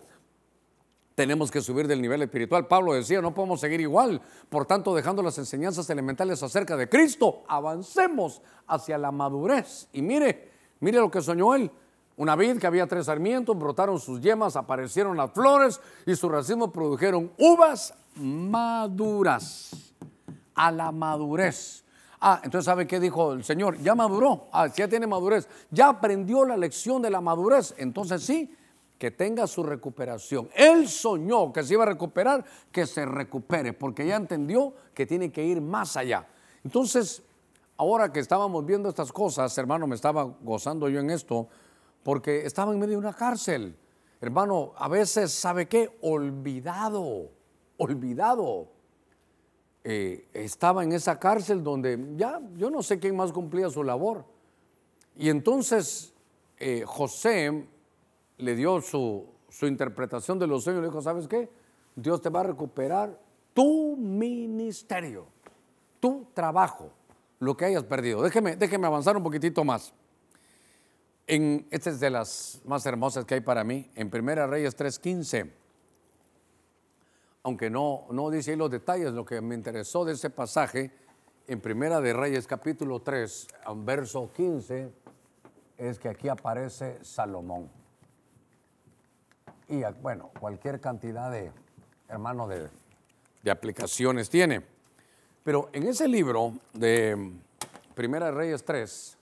[1.18, 2.68] tenemos que subir del nivel espiritual.
[2.68, 4.22] Pablo decía, no podemos seguir igual.
[4.48, 9.88] Por tanto, dejando las enseñanzas elementales acerca de Cristo, avancemos hacia la madurez.
[9.92, 11.72] Y mire, mire lo que soñó él.
[12.18, 16.70] Una vid que había tres sarmientos, brotaron sus yemas, aparecieron las flores y su racimo
[16.70, 19.92] produjeron uvas maduras.
[20.54, 21.82] A la madurez.
[22.20, 23.76] Ah, entonces ¿sabe qué dijo el Señor?
[23.78, 24.46] Ya maduró.
[24.52, 25.48] Ah, ya tiene madurez.
[25.72, 27.74] Ya aprendió la lección de la madurez.
[27.76, 28.54] Entonces sí,
[28.98, 30.50] que tenga su recuperación.
[30.54, 35.30] Él soñó que se iba a recuperar, que se recupere, porque ya entendió que tiene
[35.30, 36.26] que ir más allá.
[36.64, 37.22] Entonces,
[37.76, 41.48] ahora que estábamos viendo estas cosas, hermano, me estaba gozando yo en esto,
[42.02, 43.76] porque estaba en medio de una cárcel.
[44.20, 45.96] Hermano, a veces, ¿sabe qué?
[46.02, 47.30] Olvidado,
[47.76, 48.68] olvidado.
[49.84, 54.24] Eh, estaba en esa cárcel donde ya yo no sé quién más cumplía su labor.
[55.16, 56.12] Y entonces
[56.58, 57.68] eh, José
[58.38, 59.26] le dio su,
[59.62, 61.50] interpretación de los sueños, le dijo, ¿sabes qué?
[61.94, 63.18] Dios te va a recuperar
[63.52, 65.26] tu ministerio,
[66.00, 66.92] tu trabajo,
[67.40, 68.22] lo que hayas perdido.
[68.22, 69.92] Déjeme, déjeme avanzar un poquitito más.
[71.26, 75.50] En, esta es de las más hermosas que hay para mí, en Primera Reyes 3.15.
[77.42, 80.92] Aunque no, no dice ahí los detalles, lo que me interesó de ese pasaje,
[81.46, 84.92] en Primera de Reyes capítulo 3, verso 15,
[85.78, 87.70] es que aquí aparece Salomón
[89.68, 91.52] y bueno, cualquier cantidad de,
[92.08, 92.68] hermano, de,
[93.42, 94.64] de aplicaciones tiene.
[95.44, 97.32] Pero en ese libro de
[97.94, 99.16] Primera Reyes 3,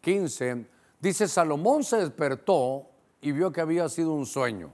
[0.00, 0.66] 15,
[1.00, 2.86] dice, Salomón se despertó
[3.20, 4.72] y vio que había sido un sueño.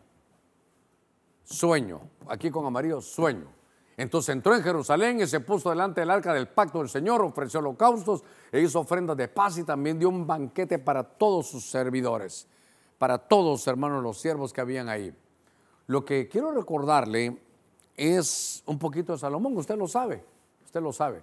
[1.44, 3.46] Sueño, aquí con amarillo, sueño.
[3.96, 7.58] Entonces entró en Jerusalén y se puso delante del arca del pacto del Señor, ofreció
[7.58, 12.46] holocaustos e hizo ofrendas de paz y también dio un banquete para todos sus servidores
[12.98, 15.14] para todos, hermanos, los siervos que habían ahí.
[15.86, 17.38] Lo que quiero recordarle
[17.96, 20.24] es un poquito de Salomón, usted lo sabe,
[20.64, 21.22] usted lo sabe.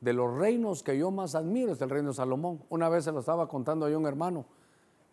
[0.00, 2.62] De los reinos que yo más admiro es el reino de Salomón.
[2.68, 4.44] Una vez se lo estaba contando a un hermano,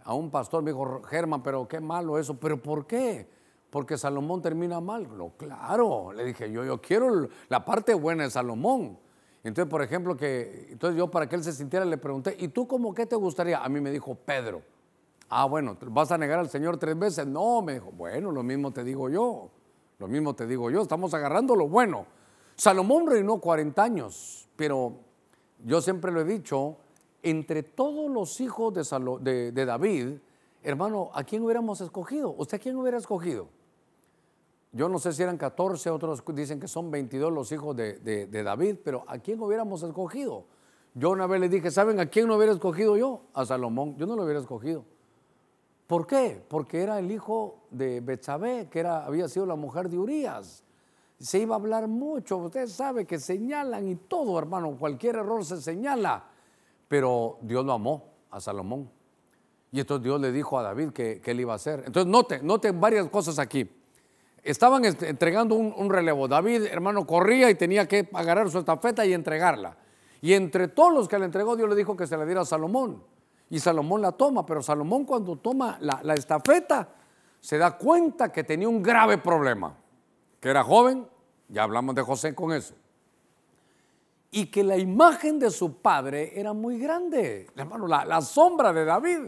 [0.03, 3.27] a un pastor, me dijo, Germán, pero qué malo eso, pero ¿por qué?
[3.69, 5.08] Porque Salomón termina mal.
[5.38, 8.99] Claro, le dije, yo, yo quiero la parte buena de Salomón.
[9.43, 12.67] Entonces, por ejemplo, que, entonces yo para que él se sintiera le pregunté, ¿y tú
[12.67, 13.63] cómo qué te gustaría?
[13.63, 14.62] A mí me dijo Pedro.
[15.29, 17.25] Ah, bueno, ¿vas a negar al Señor tres veces?
[17.25, 19.49] No, me dijo, bueno, lo mismo te digo yo,
[19.99, 22.05] lo mismo te digo yo, estamos agarrando lo bueno.
[22.55, 24.93] Salomón reinó 40 años, pero
[25.63, 26.77] yo siempre lo he dicho,
[27.23, 30.17] entre todos los hijos de, David,
[30.62, 32.36] hermano, ¿a quién hubiéramos escogido?
[32.38, 33.47] ¿Usted a quién hubiera escogido?
[34.71, 38.43] Yo no sé si eran 14, otros dicen que son 22 los hijos de, de,
[38.43, 40.45] David, pero ¿a quién hubiéramos escogido?
[40.95, 43.21] Yo una vez le dije, ¿saben a quién no hubiera escogido yo?
[43.33, 44.83] A Salomón, yo no lo hubiera escogido.
[45.87, 46.41] ¿Por qué?
[46.47, 50.63] Porque era el hijo de Betsabé, que era, había sido la mujer de Urias.
[51.19, 55.61] Se iba a hablar mucho, usted sabe que señalan y todo, hermano, cualquier error se
[55.61, 56.25] señala.
[56.87, 58.89] Pero Dios lo amó a Salomón.
[59.71, 61.83] Y entonces Dios le dijo a David que, él iba a hacer.
[61.85, 63.69] Entonces note, note varias cosas aquí.
[64.41, 66.27] Estaban entregando un, un, relevo.
[66.27, 69.77] David, hermano, corría y tenía que agarrar su estafeta y entregarla.
[70.21, 72.45] Y entre todos los que le entregó, Dios le dijo que se la diera a
[72.45, 73.03] Salomón
[73.49, 76.89] y Salomón la toma, pero Salomón cuando toma la, estafeta
[77.39, 79.75] se da cuenta que tenía un grave problema,
[80.39, 81.08] que era joven,
[81.49, 82.73] ya hablamos de José con eso,
[84.32, 88.86] y que la imagen de su padre era muy grande, hermano, la, la sombra de
[88.86, 89.19] David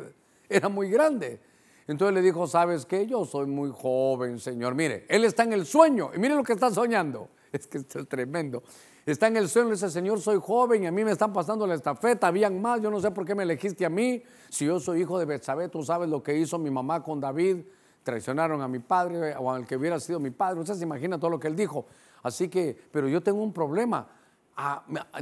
[0.49, 1.39] era muy grande.
[1.87, 3.05] Entonces le dijo, ¿sabes qué?
[3.05, 4.73] Yo soy muy joven, Señor.
[4.73, 7.29] Mire, él está en el sueño y mire lo que está soñando.
[7.51, 8.63] Es que esto es tremendo.
[9.05, 11.67] Está en el sueño y dice, Señor, soy joven y a mí me están pasando
[11.67, 14.23] la estafeta, habían más, yo no sé por qué me elegiste a mí.
[14.49, 17.57] Si yo soy hijo de Betsabé, tú sabes lo que hizo mi mamá con David,
[18.01, 20.59] traicionaron a mi padre o al que hubiera sido mi padre.
[20.61, 21.85] Usted se imagina todo lo que él dijo.
[22.23, 24.07] Así que, pero yo tengo un problema.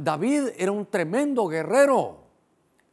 [0.00, 2.20] David era un tremendo guerrero.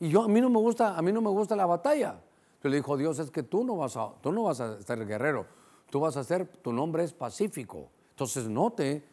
[0.01, 2.19] Y yo, a mí no me gusta, a mí no me gusta la batalla.
[2.55, 5.05] Entonces le dijo Dios, es que tú no vas a, tú no vas a ser
[5.05, 5.45] guerrero,
[5.89, 7.87] tú vas a ser, tu nombre es pacífico.
[8.09, 9.03] Entonces note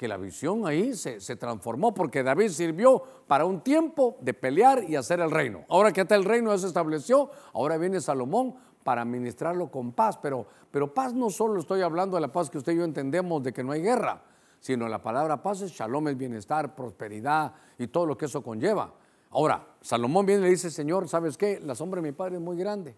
[0.00, 4.82] que la visión ahí se, se, transformó porque David sirvió para un tiempo de pelear
[4.88, 5.66] y hacer el reino.
[5.68, 10.16] Ahora que está el reino ya se estableció, ahora viene Salomón para administrarlo con paz.
[10.16, 13.42] Pero, pero paz no solo estoy hablando de la paz que usted y yo entendemos
[13.42, 14.22] de que no hay guerra,
[14.58, 18.94] sino la palabra paz es shalom, es bienestar, prosperidad y todo lo que eso conlleva.
[19.32, 21.60] Ahora, Salomón viene y le dice, Señor, ¿sabes qué?
[21.60, 22.96] La sombra de mi padre es muy grande.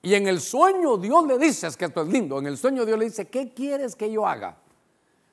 [0.00, 2.86] Y en el sueño Dios le dice, es que esto es lindo, en el sueño
[2.86, 4.56] Dios le dice, ¿qué quieres que yo haga?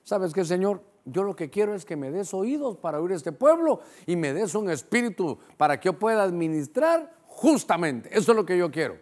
[0.06, 0.84] ¿Sabes qué, Señor?
[1.04, 4.34] Yo lo que quiero es que me des oídos para oír este pueblo y me
[4.34, 8.10] des un espíritu para que yo pueda administrar justamente.
[8.16, 8.98] Eso es lo que yo quiero.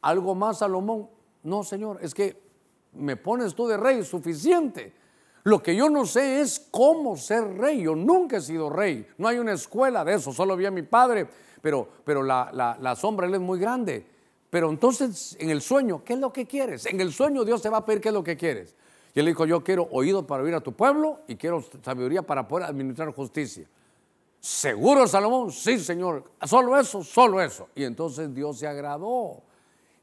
[0.00, 1.10] Algo más, Salomón.
[1.42, 2.40] No, Señor, es que
[2.94, 4.94] me pones tú de rey suficiente.
[5.44, 7.82] Lo que yo no sé es cómo ser rey.
[7.82, 9.06] Yo nunca he sido rey.
[9.18, 10.32] No hay una escuela de eso.
[10.32, 11.28] Solo vi a mi padre,
[11.60, 14.06] pero, pero la, la, sombra él es muy grande.
[14.48, 16.86] Pero entonces, en el sueño, ¿qué es lo que quieres?
[16.86, 18.74] En el sueño Dios te va a pedir qué es lo que quieres.
[19.18, 22.46] Y él dijo, yo quiero oído para oír a tu pueblo y quiero sabiduría para
[22.46, 23.66] poder administrar justicia.
[24.38, 25.50] ¿Seguro, Salomón?
[25.50, 26.22] Sí, Señor.
[26.46, 27.68] Solo eso, solo eso.
[27.74, 29.42] Y entonces Dios se agradó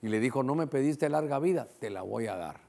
[0.01, 2.59] y le dijo, no me pediste larga vida, te la voy a dar.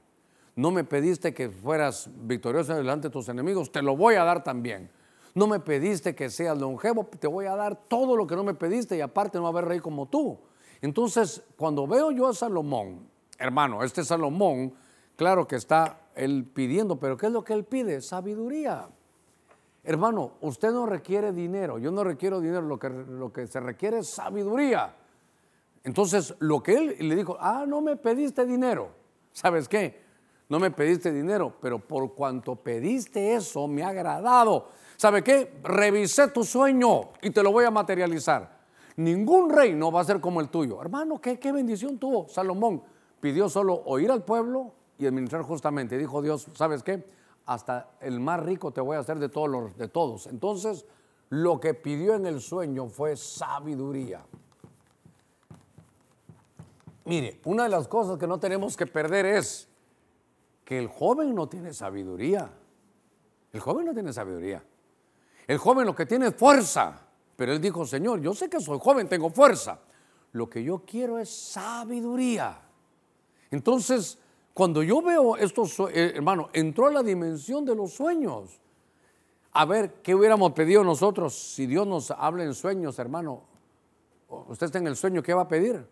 [0.55, 4.41] No me pediste que fueras victorioso delante de tus enemigos, te lo voy a dar
[4.41, 4.89] también.
[5.35, 8.53] No me pediste que seas longevo, te voy a dar todo lo que no me
[8.53, 10.39] pediste y aparte no va a haber rey como tú.
[10.81, 13.05] Entonces, cuando veo yo a Salomón,
[13.37, 14.86] hermano, este Salomón,
[15.17, 18.01] claro que está él pidiendo, pero ¿qué es lo que él pide?
[18.01, 18.87] Sabiduría.
[19.83, 23.99] Hermano, usted no requiere dinero, yo no requiero dinero, lo que, lo que se requiere
[23.99, 24.93] es sabiduría.
[25.83, 28.89] Entonces, lo que él le dijo, ah, no me pediste dinero.
[29.31, 30.01] ¿Sabes qué?
[30.49, 34.69] No me pediste dinero, pero por cuanto pediste eso, me ha agradado.
[34.97, 35.59] ¿Sabe qué?
[35.63, 38.57] Revisé tu sueño y te lo voy a materializar.
[38.97, 40.81] Ningún reino va a ser como el tuyo.
[40.81, 42.81] Hermano, ¿qué, qué bendición tuvo Salomón?
[43.21, 45.97] Pidió solo oír al pueblo y administrar justamente.
[45.97, 47.05] Dijo Dios, ¿sabes qué?
[47.45, 50.27] Hasta el más rico te voy a hacer de todos de todos.
[50.27, 50.85] Entonces,
[51.29, 54.25] lo que pidió en el sueño fue sabiduría.
[57.05, 59.69] Mire, una de las cosas que no tenemos que perder es
[60.65, 62.51] que el joven no tiene sabiduría.
[63.53, 64.61] El joven no tiene sabiduría.
[65.47, 67.07] El joven lo que tiene es fuerza.
[67.37, 69.79] Pero él dijo, Señor, yo sé que soy joven, tengo fuerza.
[70.33, 72.59] Lo que yo quiero es sabiduría.
[73.51, 74.19] Entonces,
[74.57, 78.59] cuando yo veo estos, eh, hermano, entró a la dimensión de los sueños.
[79.51, 83.43] A ver, ¿qué hubiéramos pedido nosotros si Dios nos habla en sueños, hermano?
[84.27, 85.87] Usted está en el sueño, ¿qué va a pedir?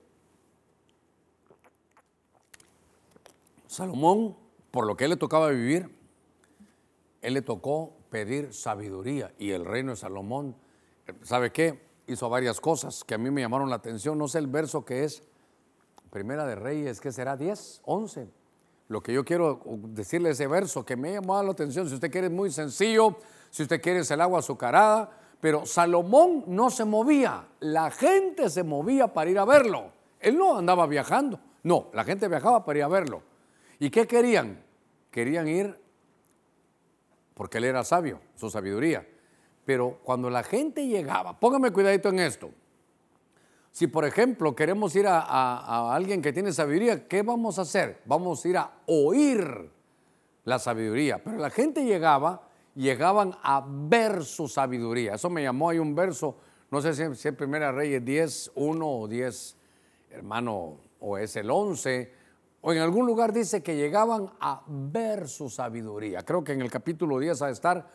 [3.67, 4.35] Salomón,
[4.71, 5.95] por lo que él le tocaba vivir,
[7.21, 10.55] él le tocó pedir sabiduría y el reino de Salomón,
[11.21, 11.87] ¿sabe qué?
[12.07, 14.17] Hizo varias cosas que a mí me llamaron la atención.
[14.17, 15.21] No sé el verso que es,
[16.09, 17.37] Primera de Reyes, ¿qué será?
[17.37, 18.44] 10, 11.
[18.87, 22.27] Lo que yo quiero decirle ese verso que me llamó la atención, si usted quiere
[22.27, 23.17] es muy sencillo,
[23.49, 25.09] si usted quiere es el agua azucarada,
[25.41, 29.91] pero Salomón no se movía, la gente se movía para ir a verlo.
[30.19, 33.21] Él no andaba viajando, no, la gente viajaba para ir a verlo.
[33.79, 34.63] ¿Y qué querían?
[35.11, 35.79] Querían ir
[37.33, 39.07] porque él era sabio, su sabiduría.
[39.65, 42.51] Pero cuando la gente llegaba, póngame cuidadito en esto.
[43.75, 48.01] Si por ejemplo queremos ir a, alguien que tiene sabiduría, ¿qué vamos a hacer?
[48.05, 49.69] Vamos a ir a oír
[50.45, 51.21] la sabiduría.
[51.21, 55.15] Pero la gente llegaba, llegaban a ver su sabiduría.
[55.15, 56.37] Eso me llamó, hay un verso,
[56.71, 59.57] no sé si, es Primera Reyes 10, 1 o 10,
[60.09, 62.13] hermano, o es el 11
[62.61, 66.23] o en algún lugar dice que llegaban a ver su sabiduría.
[66.23, 67.87] Creo que en el capítulo 10 a estar,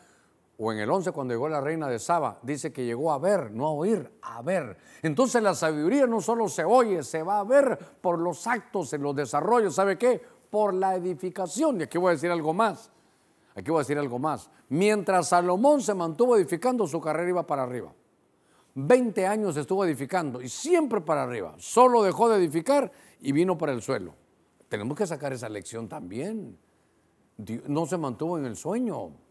[0.63, 3.51] o en el 11 cuando llegó la reina de Saba, dice que llegó a ver,
[3.51, 4.77] no a oír, a ver.
[5.01, 9.03] Entonces la sabiduría no solo se oye, se va a ver por los actos, en
[9.03, 10.21] los desarrollos, ¿sabe qué?
[10.51, 11.81] Por la edificación.
[11.81, 12.91] Y aquí voy a decir algo más.
[13.55, 14.51] Aquí voy a decir algo más.
[14.69, 17.95] Mientras Salomón se mantuvo edificando, su carrera iba para arriba.
[18.75, 21.55] 20 años estuvo edificando y siempre para arriba.
[21.57, 22.93] Solo dejó de edificar
[23.23, 24.13] y vino para el suelo.
[24.69, 26.59] Tenemos que sacar esa lección también.
[27.67, 29.30] no se mantuvo en el sueño.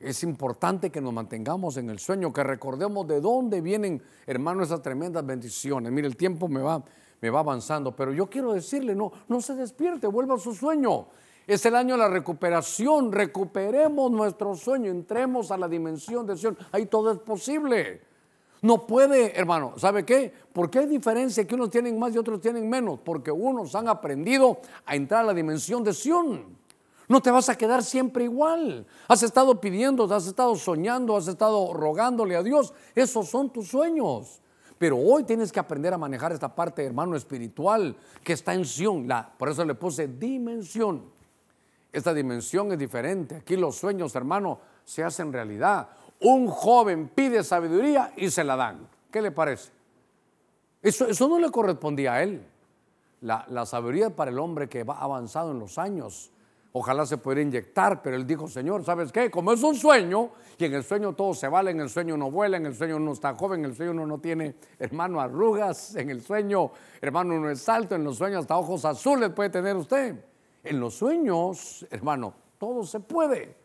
[0.00, 4.80] Es importante que nos mantengamos en el sueño, que recordemos de dónde vienen, hermano, esas
[4.80, 5.92] tremendas bendiciones.
[5.92, 6.82] Mire, el tiempo me va,
[7.20, 11.08] me va avanzando, pero yo quiero decirle, no, no se despierte, vuelva a su sueño.
[11.46, 16.56] Es el año de la recuperación, recuperemos nuestro sueño, entremos a la dimensión de Sion.
[16.72, 18.00] Ahí todo es posible.
[18.62, 20.32] No puede, hermano, ¿sabe qué?
[20.52, 23.00] ¿Por qué hay diferencia que unos tienen más y otros tienen menos?
[23.04, 26.59] Porque unos han aprendido a entrar a la dimensión de Sión.
[27.10, 28.86] No te vas a quedar siempre igual.
[29.08, 32.72] Has estado pidiendo, has estado soñando, has estado rogándole a Dios.
[32.94, 34.40] Esos son tus sueños.
[34.78, 39.08] Pero hoy tienes que aprender a manejar esta parte, hermano, espiritual que está en Sion.
[39.36, 41.02] Por eso le puse dimensión.
[41.92, 43.34] Esta dimensión es diferente.
[43.34, 45.88] Aquí los sueños, hermano, se hacen realidad.
[46.20, 48.86] Un joven pide sabiduría y se la dan.
[49.10, 49.72] ¿Qué le parece?
[50.80, 52.46] Eso, eso no le correspondía a él.
[53.22, 56.30] La, la sabiduría para el hombre que va avanzado en los años.
[56.72, 59.28] Ojalá se pudiera inyectar, pero él dijo, Señor, ¿sabes qué?
[59.28, 62.30] Como es un sueño, y en el sueño todo se vale, en el sueño uno
[62.30, 65.96] vuela, en el sueño uno está joven, en el sueño uno no tiene, hermano, arrugas,
[65.96, 69.76] en el sueño, hermano, uno es alto, en los sueños hasta ojos azules puede tener
[69.76, 70.24] usted.
[70.62, 73.56] En los sueños, hermano, todo se puede.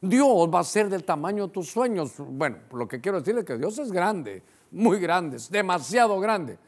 [0.00, 2.14] Dios va a ser del tamaño de tus sueños.
[2.18, 6.58] Bueno, lo que quiero decirle es que Dios es grande, muy grande, es demasiado grande.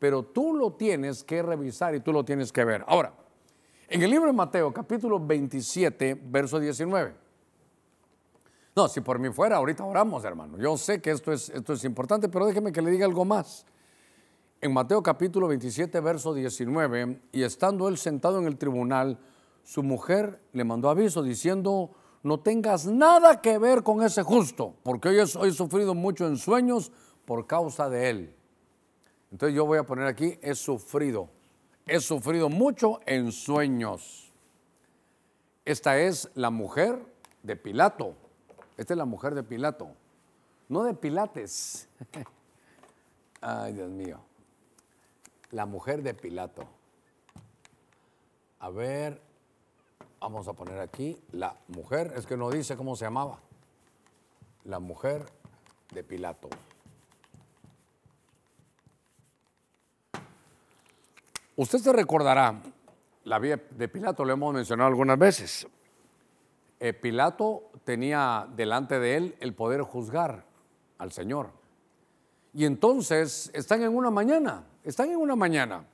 [0.00, 2.84] Pero tú lo tienes que revisar y tú lo tienes que ver.
[2.88, 3.12] Ahora,
[3.88, 7.14] en el libro de Mateo, capítulo 27, verso 19.
[8.76, 10.58] No, si por mí fuera, ahorita oramos, hermano.
[10.58, 13.66] Yo sé que esto es, esto es importante, pero déjeme que le diga algo más.
[14.60, 19.18] En Mateo capítulo 27, verso 19, y estando él sentado en el tribunal,
[19.64, 21.90] su mujer le mandó aviso diciendo,
[22.22, 26.36] no tengas nada que ver con ese justo, porque hoy, hoy he sufrido mucho en
[26.36, 26.92] sueños
[27.24, 28.34] por causa de él.
[29.30, 31.30] Entonces yo voy a poner aquí, he sufrido
[31.88, 34.30] he sufrido mucho en sueños.
[35.64, 36.98] Esta es la mujer
[37.42, 38.14] de Pilato.
[38.76, 39.88] Esta es la mujer de Pilato.
[40.68, 41.88] No de Pilates.
[43.40, 44.20] Ay, Dios mío.
[45.50, 46.64] La mujer de Pilato.
[48.60, 49.20] A ver,
[50.20, 52.12] vamos a poner aquí la mujer.
[52.16, 53.40] Es que no dice cómo se llamaba.
[54.64, 55.24] La mujer
[55.92, 56.48] de Pilato.
[61.58, 62.62] Usted se recordará,
[63.24, 65.66] la vida de Pilato lo hemos mencionado algunas veces.
[66.78, 70.44] Eh, Pilato tenía delante de él el poder juzgar
[70.98, 71.50] al Señor.
[72.54, 75.84] Y entonces están en una mañana, están en una mañana.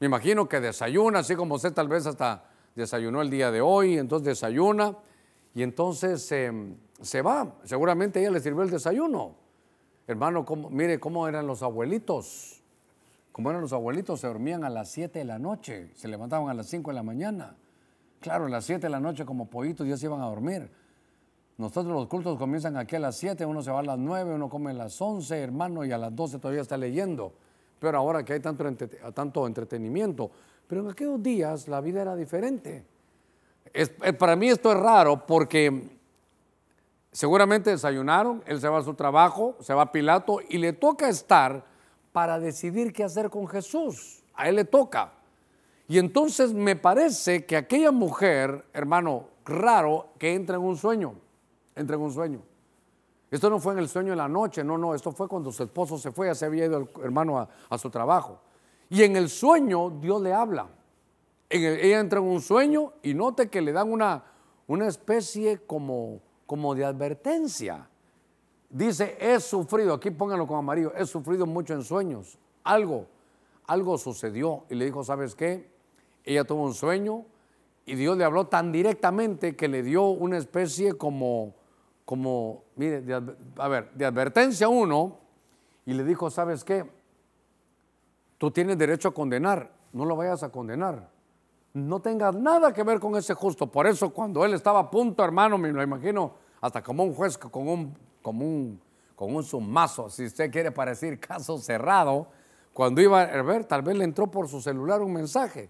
[0.00, 3.96] Me imagino que desayuna, así como usted tal vez hasta desayunó el día de hoy,
[3.96, 4.96] entonces desayuna
[5.54, 7.54] y entonces em, se va.
[7.62, 9.36] Seguramente ella le sirvió el desayuno.
[10.08, 12.63] Hermano, mire cómo eran los abuelitos.
[13.34, 16.54] Como eran los abuelitos, se dormían a las 7 de la noche, se levantaban a
[16.54, 17.56] las 5 de la mañana.
[18.20, 20.70] Claro, a las 7 de la noche como pollitos ya se iban a dormir.
[21.58, 24.48] Nosotros los cultos comienzan aquí a las 7, uno se va a las 9, uno
[24.48, 27.32] come a las 11, hermano, y a las 12 todavía está leyendo.
[27.80, 28.64] Pero ahora que hay tanto,
[29.12, 30.30] tanto entretenimiento.
[30.68, 32.84] Pero en aquellos días la vida era diferente.
[34.16, 35.98] para mí esto es raro porque
[37.10, 41.08] seguramente desayunaron, él se va a su trabajo, se va a Pilato y le toca
[41.08, 41.73] estar
[42.14, 44.22] para decidir qué hacer con Jesús.
[44.34, 45.14] A él le toca.
[45.88, 51.16] Y entonces me parece que aquella mujer, hermano, raro, que entra en un sueño,
[51.74, 52.40] entra en un sueño.
[53.32, 55.64] Esto no fue en el sueño de la noche, no, no, esto fue cuando su
[55.64, 58.38] esposo se fue, ya se había ido el hermano a, su trabajo.
[58.88, 60.68] Y en el sueño Dios le habla.
[61.50, 64.22] ella entra en un sueño y note que le dan una,
[64.68, 67.88] una especie como, como de advertencia.
[68.74, 72.36] Dice, he sufrido, aquí pónganlo con amarillo, he sufrido mucho en sueños.
[72.64, 73.06] Algo,
[73.68, 74.64] algo sucedió.
[74.68, 75.70] Y le dijo, ¿sabes qué?
[76.24, 77.24] Ella tuvo un sueño
[77.86, 81.54] y Dios le habló tan directamente que le dio una especie como,
[82.04, 83.04] como, mire,
[83.58, 85.18] a ver, de advertencia a uno
[85.86, 86.84] y le dijo, ¿sabes qué?
[88.38, 91.10] Tú tienes derecho a condenar, no lo vayas a condenar.
[91.74, 93.68] No tengas nada que ver con ese justo.
[93.68, 97.38] Por eso cuando él estaba a punto, hermano, me lo imagino, hasta como un juez
[97.38, 97.94] con un
[98.24, 98.80] como un,
[99.14, 102.26] con un sumazo, si usted quiere parecer caso cerrado,
[102.72, 105.68] cuando iba a ver, tal vez le entró por su celular un mensaje.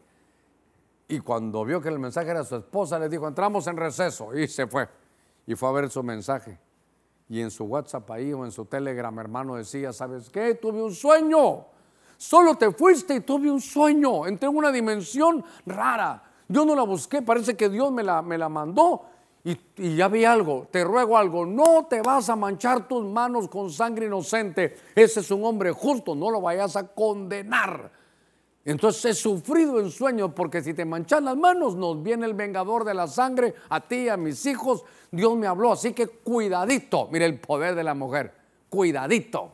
[1.08, 4.32] Y cuando vio que el mensaje era su esposa, le dijo, entramos en receso.
[4.38, 4.88] Y se fue.
[5.48, 6.56] Y fue a ver su mensaje.
[7.28, 10.54] Y en su WhatsApp ahí o en su Telegram, hermano, decía, ¿sabes qué?
[10.54, 11.66] Tuve un sueño.
[12.16, 14.26] Solo te fuiste y tuve un sueño.
[14.26, 16.22] Entré en una dimensión rara.
[16.46, 19.06] Yo no la busqué, parece que Dios me la, me la mandó
[19.44, 23.70] y, ya vi algo, te ruego algo, no te vas a manchar tus manos con
[23.70, 24.74] sangre inocente.
[24.94, 27.92] Ese es un hombre justo, no lo vayas a condenar.
[28.64, 32.84] Entonces he sufrido en sueño porque si te manchas las manos nos viene el vengador
[32.84, 34.82] de la sangre, a ti, a mis hijos.
[35.10, 37.08] Dios me habló, así que cuidadito.
[37.12, 38.32] Mire el poder de la mujer,
[38.70, 39.52] cuidadito.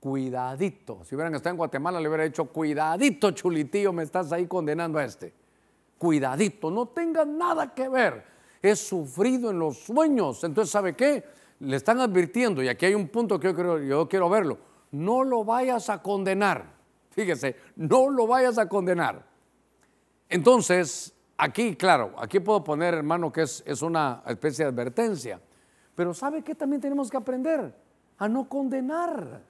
[0.00, 1.04] Cuidadito.
[1.04, 5.04] Si hubieran estado en Guatemala le hubiera dicho, cuidadito chulitillo, me estás ahí condenando a
[5.04, 5.43] este
[6.04, 8.22] cuidadito, no tenga nada que ver.
[8.60, 10.44] Es sufrido en los sueños.
[10.44, 11.24] Entonces, ¿sabe qué?
[11.60, 14.58] Le están advirtiendo, y aquí hay un punto que yo quiero, yo quiero verlo.
[14.90, 16.74] No lo vayas a condenar.
[17.10, 19.24] Fíjese, no lo vayas a condenar.
[20.28, 25.40] Entonces, aquí, claro, aquí puedo poner, hermano, que es, es una especie de advertencia.
[25.94, 27.74] Pero ¿sabe qué también tenemos que aprender?
[28.18, 29.40] A no condenar.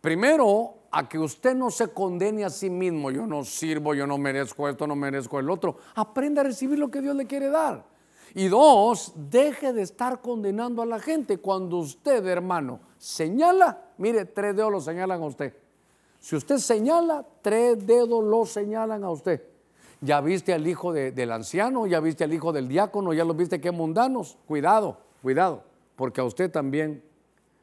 [0.00, 3.10] Primero, a que usted no se condene a sí mismo.
[3.10, 5.78] Yo no sirvo, yo no merezco esto, no merezco el otro.
[5.94, 7.84] Aprenda a recibir lo que Dios le quiere dar.
[8.34, 11.38] Y dos, deje de estar condenando a la gente.
[11.38, 15.54] Cuando usted, hermano, señala, mire, tres dedos lo señalan a usted.
[16.20, 19.42] Si usted señala, tres dedos lo señalan a usted.
[20.02, 23.60] Ya viste al hijo del anciano, ya viste al hijo del diácono, ya lo viste
[23.60, 24.36] que mundanos.
[24.46, 25.62] Cuidado, cuidado,
[25.96, 27.02] porque a usted también,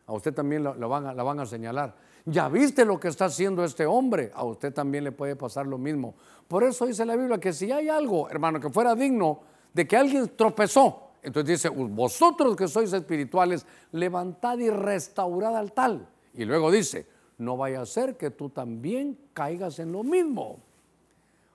[0.08, 2.09] a usted también van la van a señalar.
[2.32, 5.78] Ya viste lo que está haciendo este hombre, a usted también le puede pasar lo
[5.78, 6.16] mismo.
[6.48, 9.42] Por eso dice la Biblia que si hay algo, hermano, que fuera digno
[9.74, 16.08] de que alguien tropezó, entonces dice, vosotros que sois espirituales, levantad y restaurad al tal.
[16.34, 17.08] Y luego dice,
[17.38, 20.60] no vaya a ser que tú también caigas en lo mismo.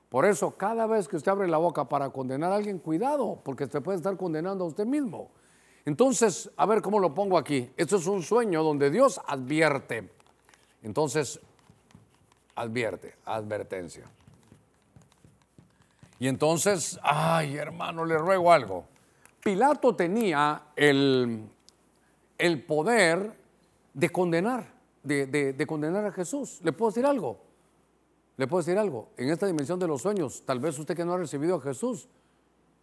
[0.08, 3.64] Por eso, cada vez que usted abre la boca para condenar a alguien, cuidado, porque
[3.64, 5.30] usted puede estar condenando a usted mismo.
[5.84, 7.70] Entonces, a ver cómo lo pongo aquí.
[7.76, 10.10] Esto es un sueño donde Dios advierte.
[10.84, 11.40] Entonces,
[12.54, 14.04] advierte, advertencia.
[16.20, 18.84] Y entonces, ay hermano, le ruego algo.
[19.42, 21.48] Pilato tenía el,
[22.38, 23.36] el poder
[23.92, 24.74] de condenar
[25.04, 26.60] de, condenar a Jesús.
[26.62, 27.38] ¿Le puedo decir algo?
[28.36, 29.10] ¿Le puedo decir algo?
[29.16, 32.08] En esta dimensión de los sueños, tal vez usted que no ha recibido a Jesús,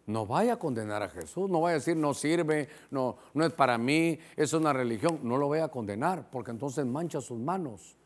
[0.06, 3.52] no vaya a condenar a Jesús, no vaya a decir no sirve, no, no es
[3.52, 5.20] para mí, es una religión.
[5.22, 7.96] No lo vaya a condenar, porque entonces mancha sus manos.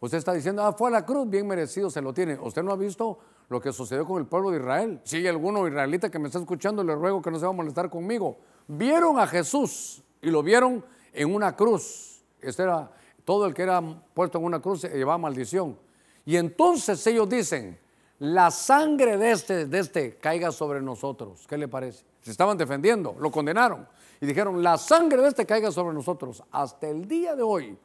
[0.00, 2.38] Usted está diciendo, ah, fue a la cruz, bien merecido, se lo tiene.
[2.38, 3.18] ¿Usted no ha visto
[3.48, 5.00] lo que sucedió con el pueblo de Israel?
[5.04, 7.54] Si hay alguno israelita que me está escuchando, le ruego que no se va a
[7.54, 8.38] molestar conmigo.
[8.66, 12.24] Vieron a Jesús y lo vieron en una cruz.
[12.40, 12.90] Este era
[13.24, 13.80] todo el que era
[14.14, 15.78] puesto en una cruz llevaba maldición.
[16.24, 17.78] Y entonces ellos dicen,
[18.22, 21.44] la sangre de este, de este caiga sobre nosotros.
[21.48, 22.04] ¿Qué le parece?
[22.20, 23.88] Se estaban defendiendo, lo condenaron.
[24.20, 26.40] Y dijeron, la sangre de este caiga sobre nosotros.
[26.52, 27.76] Hasta el día de hoy,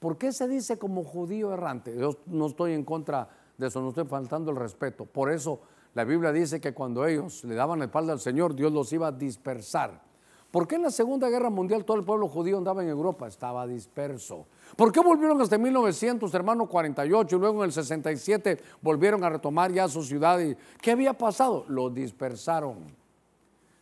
[0.00, 1.96] ¿por qué se dice como judío errante?
[1.96, 5.04] Yo no estoy en contra de eso, no estoy faltando el respeto.
[5.04, 5.60] Por eso
[5.94, 9.06] la Biblia dice que cuando ellos le daban la espalda al Señor, Dios los iba
[9.06, 10.02] a dispersar.
[10.50, 13.26] ¿Por qué en la Segunda Guerra Mundial todo el pueblo judío andaba en Europa?
[13.26, 14.46] Estaba disperso.
[14.76, 19.72] ¿Por qué volvieron hasta 1900, hermano, 48 y luego en el 67 volvieron a retomar
[19.72, 20.40] ya su ciudad?
[20.40, 21.64] Y, ¿Qué había pasado?
[21.68, 22.78] Lo dispersaron.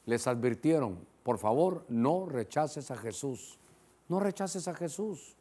[0.07, 3.59] Les advirtieron, por favor, no rechaces a Jesús.
[4.09, 5.37] No rechaces a Jesús.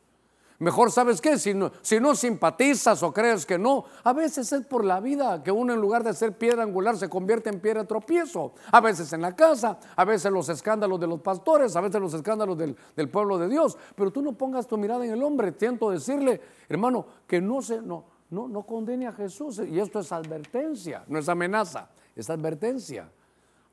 [0.60, 1.38] Mejor, ¿sabes qué?
[1.39, 5.43] Si no, si no simpatizas o crees que no, a veces es por la vida
[5.43, 8.54] que uno en lugar de ser piedra angular se convierte en piedra tropiezo.
[8.72, 12.14] A veces en la casa, a veces los escándalos de los pastores, a veces los
[12.14, 13.78] escándalos del, pueblo de Dios.
[13.95, 15.51] Pero tú no pongas tu mirada en el hombre.
[15.51, 16.39] Tiento decirle,
[16.70, 19.60] hermano, que no, se, no, no, no condene a Jesús.
[19.60, 23.10] Y esto es advertencia, no es amenaza, es advertencia.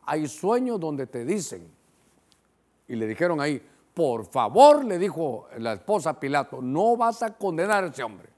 [0.06, 1.70] Hay sueños donde te dicen,
[2.88, 3.62] y le dijeron ahí,
[3.94, 8.28] por favor, le dijo la esposa a Pilato, no vas a condenar a ese hombre.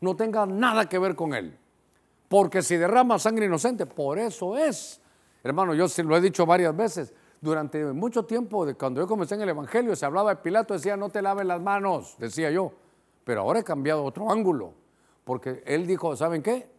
[0.00, 1.58] No tenga nada que ver con él.
[2.28, 5.00] Porque si derrama sangre inocente, por eso es.
[5.44, 7.12] Hermano, yo lo he dicho varias veces.
[7.40, 11.08] Durante mucho tiempo, cuando yo comencé en el Evangelio, se hablaba de Pilato, decía, no
[11.08, 12.72] te laves las manos, decía yo.
[13.24, 14.74] Pero ahora he cambiado otro ángulo.
[15.24, 16.70] Porque él dijo, ¿saben qué?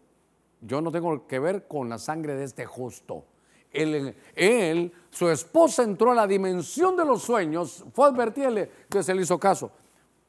[0.62, 3.26] Yo no tengo que ver con la sangre de este justo
[3.74, 9.24] él, su esposa entró a la dimensión de los sueños, fue advertirle que se le
[9.24, 9.72] hizo caso.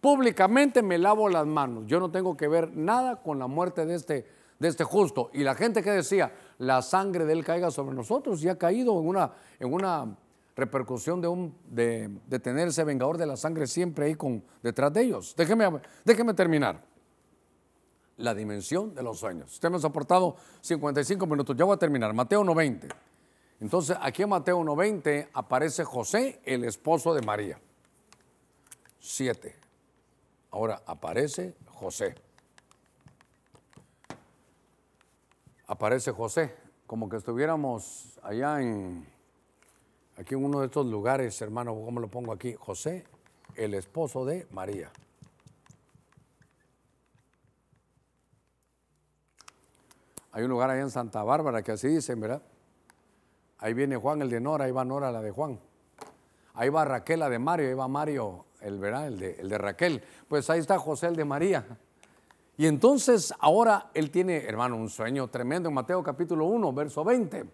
[0.01, 3.95] Públicamente me lavo las manos, yo no tengo que ver nada con la muerte de
[3.95, 4.27] este,
[4.59, 5.31] de este justo.
[5.33, 8.99] Y la gente que decía, la sangre de él caiga sobre nosotros, y ha caído
[9.01, 10.17] en una, en una
[10.57, 12.11] repercusión de, un, de,
[12.43, 15.35] tener ese vengador de la sangre siempre ahí con, detrás de ellos.
[15.37, 16.83] Déjeme, déjeme terminar
[18.17, 19.53] la dimensión de los sueños.
[19.53, 22.13] Usted me ha aportado 55 minutos, ya voy a terminar.
[22.13, 22.89] Mateo 90.
[23.65, 27.59] Entonces, aquí en Mateo 1.20 aparece José, el esposo de María.
[29.01, 29.57] Siete.
[30.51, 32.15] Ahora aparece José.
[35.67, 36.55] Aparece José,
[36.87, 39.09] como que estuviéramos allá en,
[40.19, 42.53] aquí en uno de estos lugares, hermano, ¿cómo lo pongo aquí?
[42.53, 43.07] José,
[43.55, 44.93] el esposo de María.
[50.33, 52.43] Hay un lugar allá en Santa Bárbara que así dicen, ¿verdad?
[53.59, 55.59] Ahí viene Juan, el de Nora, ahí va Nora, la de Juan.
[56.55, 59.09] Ahí va Raquel, la de Mario, ahí va Mario, el, ¿verdad?
[59.09, 60.03] El, de, de Raquel.
[60.29, 61.67] Pues ahí está José, el de María.
[62.57, 67.45] Y entonces ahora él tiene, hermano, un sueño tremendo en Mateo capítulo 1, verso 20.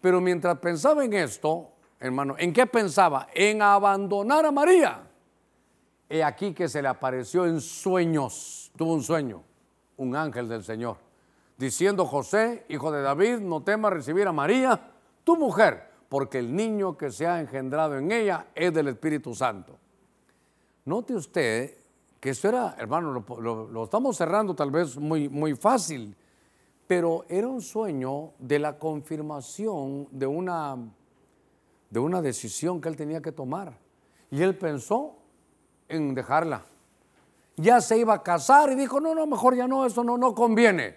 [0.00, 3.26] Pero mientras pensaba en esto, hermano, ¿en qué pensaba?
[3.34, 5.02] En abandonar a María.
[6.08, 9.42] He aquí que se le apareció en sueños, tuvo un sueño,
[9.96, 10.96] un ángel del Señor,
[11.56, 14.89] diciendo, José, hijo de David, no temas recibir a María
[15.24, 19.78] tu mujer, porque el niño que se ha engendrado en ella es del Espíritu Santo.
[20.84, 21.76] Note usted
[22.20, 26.14] que esto era, hermano, lo, estamos cerrando tal vez muy, muy fácil,
[26.86, 30.76] pero era un sueño de la confirmación de una,
[31.88, 33.78] de una decisión que él tenía que tomar.
[34.30, 35.16] Y él pensó
[35.88, 36.62] en dejarla.
[37.56, 40.34] Ya se iba a casar y dijo, no, no, mejor ya no, eso no, no
[40.34, 40.94] conviene.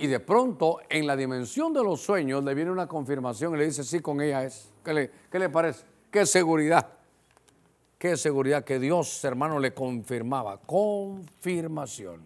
[0.00, 3.66] Y de pronto, en la dimensión de los sueños, le viene una confirmación y le
[3.66, 4.72] dice, sí, con ella es.
[4.82, 5.84] ¿Qué le, qué le parece?
[6.10, 6.88] Qué seguridad.
[7.98, 10.58] Qué seguridad que Dios, hermano, le confirmaba.
[10.62, 12.22] Confirmación.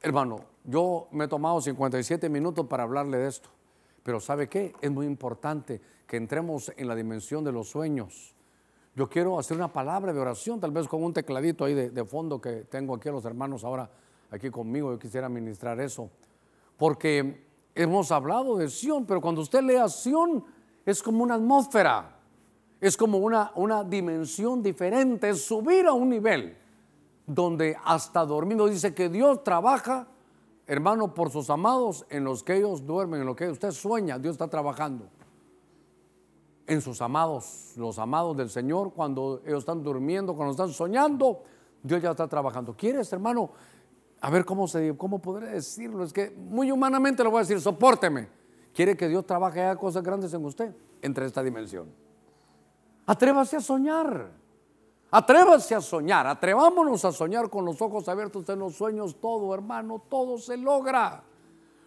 [0.00, 3.50] Hermano, yo me he tomado 57 minutos para hablarle de esto.
[4.02, 4.72] Pero ¿sabe qué?
[4.80, 8.34] Es muy importante que entremos en la dimensión de los sueños.
[8.94, 12.40] Yo quiero hacer una palabra de oración, tal vez con un tecladito ahí de, fondo
[12.40, 13.88] que tengo aquí a los hermanos ahora
[14.30, 14.92] aquí conmigo.
[14.92, 16.10] Yo quisiera ministrar eso.
[16.76, 20.44] Porque hemos hablado de Sion, pero cuando usted lea Sion
[20.84, 22.18] es como una atmósfera,
[22.82, 26.58] es como una, una dimensión diferente, es subir a un nivel
[27.26, 30.08] donde hasta dormido dice que Dios trabaja,
[30.66, 34.34] hermano, por sus amados en los que ellos duermen, en lo que usted sueña, Dios
[34.34, 35.08] está trabajando.
[36.72, 41.42] En sus amados, los amados del Señor, cuando ellos están durmiendo, cuando están soñando,
[41.82, 42.74] Dios ya está trabajando.
[42.74, 43.50] ¿Quieres, hermano?
[44.22, 46.02] A ver cómo se cómo podré decirlo.
[46.02, 48.26] Es que muy humanamente lo voy a decir, soporteme
[48.72, 51.92] quiere que Dios trabaje haga cosas grandes en usted, entre esta dimensión.
[53.04, 54.30] Atrévase a soñar.
[55.10, 56.26] Atrévase a soñar.
[56.26, 59.20] Atrevámonos a soñar con los ojos abiertos en los sueños.
[59.20, 61.22] Todo, hermano, todo se logra.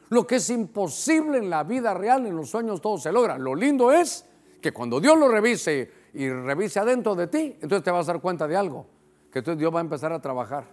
[0.10, 3.40] Lo que es imposible en la vida real, en los sueños, todo se logra.
[3.40, 4.26] Lo lindo es
[4.66, 8.20] que cuando Dios lo revise y revise adentro de ti, entonces te vas a dar
[8.20, 8.88] cuenta de algo.
[9.32, 10.66] Que entonces Dios va a empezar a trabajar.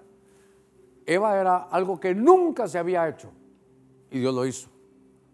[1.05, 3.31] Eva era algo que nunca se había hecho.
[4.11, 4.71] Y Dios lo hizo.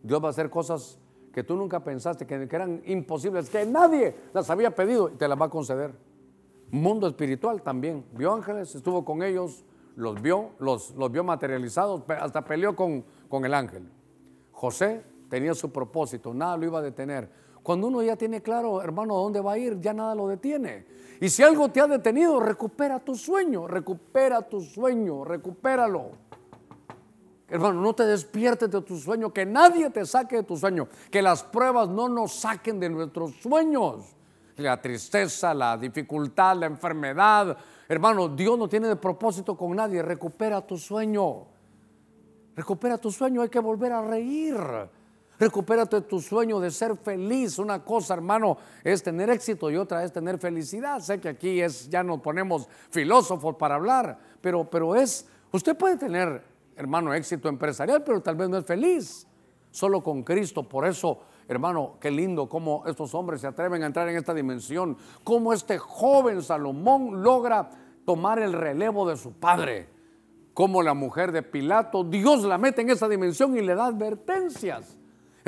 [0.03, 0.99] Dios va a hacer cosas
[1.33, 5.41] que tú nunca pensaste, que, eran imposibles, que nadie las había pedido y te las
[5.41, 5.93] va a conceder.
[6.73, 8.07] Mundo espiritual también.
[8.11, 13.05] Vio ángeles, estuvo con ellos, los vio, los, vio materializados, hasta peleó con
[13.45, 13.89] el ángel.
[14.51, 17.47] José tenía su propósito, nada lo iba a detener.
[17.69, 20.87] Cuando uno ya tiene claro, hermano, a dónde va a ir, ya nada lo detiene.
[21.21, 26.12] Y si algo te ha detenido, recupera tu sueño, recupera tu sueño, recupéralo.
[27.47, 31.21] Hermano, no te despiertes de tu sueño, que nadie te saque de tu sueño, que
[31.21, 34.16] las pruebas no nos saquen de nuestros sueños.
[34.57, 37.55] La tristeza, la dificultad, la enfermedad.
[37.87, 40.01] Hermano, Dios no tiene de propósito con nadie.
[40.01, 41.45] Recupera tu sueño.
[42.57, 44.57] Recupera tu sueño, hay que volver a reír.
[45.39, 47.59] Recupérate tu sueño de ser feliz.
[47.59, 51.01] Una cosa, hermano, es tener éxito y otra es tener felicidad.
[51.01, 55.97] Sé que aquí es, ya nos ponemos filósofos para hablar, pero, pero es, usted puede
[55.97, 56.43] tener
[56.78, 59.26] hermano, éxito empresarial, pero tal vez no es feliz.
[59.70, 60.62] Solo con Cristo.
[60.66, 61.18] Por eso,
[61.49, 64.97] hermano, qué lindo cómo estos hombres se atreven a entrar en esta dimensión.
[65.24, 67.68] Cómo este joven Salomón logra
[68.07, 69.89] tomar el relevo de su padre.
[70.55, 74.97] Como la mujer de Pilato, Dios la mete en esa dimensión y le da advertencias.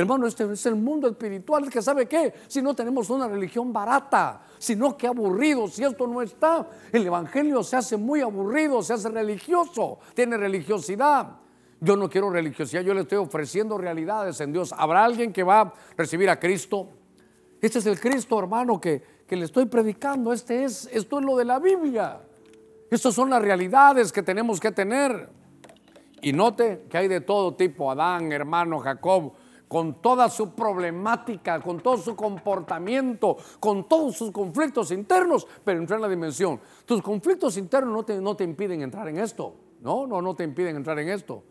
[0.01, 4.40] Hermano, este es el mundo espiritual que sabe qué, si no tenemos una religión barata,
[4.59, 9.11] sino que aburrido, si esto no está, el Evangelio se hace muy aburrido, se hace
[9.11, 11.36] religioso, tiene religiosidad.
[11.80, 14.72] Yo no quiero religiosidad, yo le estoy ofreciendo realidades en Dios.
[14.74, 16.88] ¿Habrá alguien que va a recibir a Cristo?
[17.61, 20.32] Este es el Cristo, hermano, que, que le estoy predicando.
[20.32, 22.20] Este es, esto es lo de la Biblia.
[22.90, 25.28] Estas son las realidades que tenemos que tener.
[26.22, 29.32] Y note que hay de todo tipo, Adán, hermano, Jacob,
[29.71, 35.99] con toda su problemática, con todo su comportamiento, con todos sus conflictos internos, pero entrar
[35.99, 36.61] en la dimensión.
[36.85, 39.55] Tus conflictos internos no te, no te impiden entrar en esto.
[39.81, 41.45] No, no, no te impiden entrar en esto.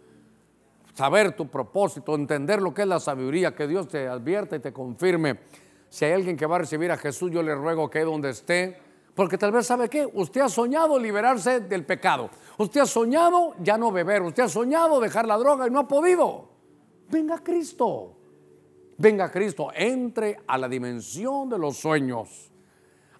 [0.93, 4.73] Saber tu propósito, entender lo que es la sabiduría, que Dios te advierta y te
[4.73, 5.39] confirme.
[5.87, 8.81] Si hay alguien que va a recibir a Jesús, yo le ruego que donde esté,
[9.15, 12.29] porque tal vez sabe que usted ha soñado liberarse del pecado.
[12.57, 14.23] Usted ha soñado ya no beber.
[14.23, 16.48] Usted ha soñado dejar la droga y no ha podido.
[17.09, 18.15] Venga Cristo.
[18.97, 22.51] Venga Cristo, entre a la dimensión de los sueños.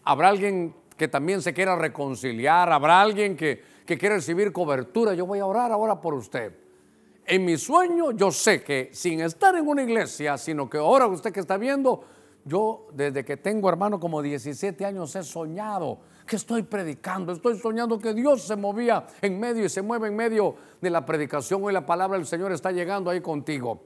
[0.04, 5.14] Habrá alguien que también se quiera reconciliar, habrá alguien que, que quiera recibir cobertura.
[5.14, 6.54] Yo voy a orar ahora por usted.
[7.26, 11.32] En mi sueño yo sé que sin estar en una iglesia, sino que ahora usted
[11.32, 12.04] que está viendo,
[12.44, 17.97] yo desde que tengo hermano como 17 años he soñado que estoy predicando, estoy soñando
[17.97, 21.63] que Dios se movía en medio y se mueve en medio de la predicación.
[21.63, 23.82] Hoy la palabra del Señor está llegando ahí contigo.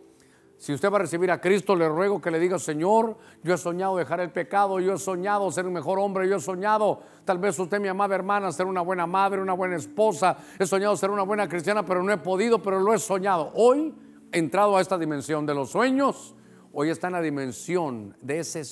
[0.57, 3.57] Si usted va a recibir a Cristo, le ruego que le diga, Señor, yo he
[3.57, 7.37] soñado dejar el pecado, yo he soñado ser un mejor hombre, yo he soñado, tal
[7.37, 11.11] vez usted, mi amada hermana, ser una buena madre, una buena esposa, he soñado ser
[11.11, 13.53] una buena cristiana, pero no he podido, pero lo he soñado.
[13.55, 13.95] Hoy
[14.33, 16.35] he entrado a esta dimensión de los sueños,
[16.73, 18.63] hoy está en la dimensión de ese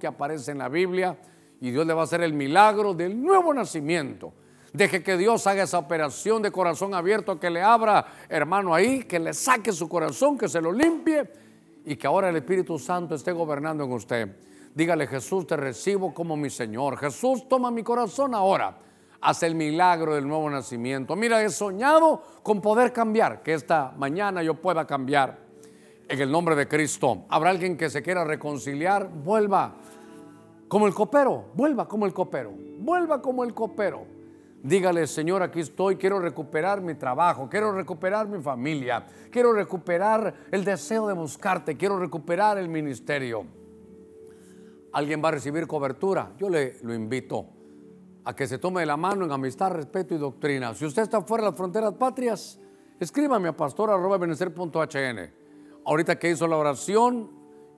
[0.00, 1.16] que aparece en la Biblia
[1.60, 4.32] y Dios le va a hacer el milagro del nuevo nacimiento.
[4.72, 9.18] Deje que Dios haga esa operación de corazón abierto, que le abra, hermano, ahí, que
[9.18, 11.26] le saque su corazón, que se lo limpie
[11.86, 14.36] y que ahora el Espíritu Santo esté gobernando en usted.
[14.74, 16.98] Dígale, Jesús, te recibo como mi Señor.
[16.98, 18.76] Jesús, toma mi corazón ahora.
[19.22, 21.16] Hace el milagro del nuevo nacimiento.
[21.16, 25.38] Mira, he soñado con poder cambiar, que esta mañana yo pueda cambiar.
[26.08, 27.24] En el nombre de Cristo.
[27.30, 29.76] Habrá alguien que se quiera reconciliar, vuelva
[30.68, 34.06] como el copero, vuelva como el copero, vuelva como el copero.
[34.62, 40.64] Dígale, Señor, aquí estoy, quiero recuperar mi trabajo, quiero recuperar mi familia, quiero recuperar el
[40.64, 43.44] deseo de buscarte, quiero recuperar el ministerio.
[44.92, 47.46] Alguien va a recibir cobertura, yo le lo invito
[48.24, 50.74] a que se tome la mano en amistad, respeto y doctrina.
[50.74, 52.58] Si usted está fuera de las fronteras patrias,
[52.98, 55.34] escríbame a pastor.benecer.hn.
[55.84, 57.30] Ahorita que hizo la oración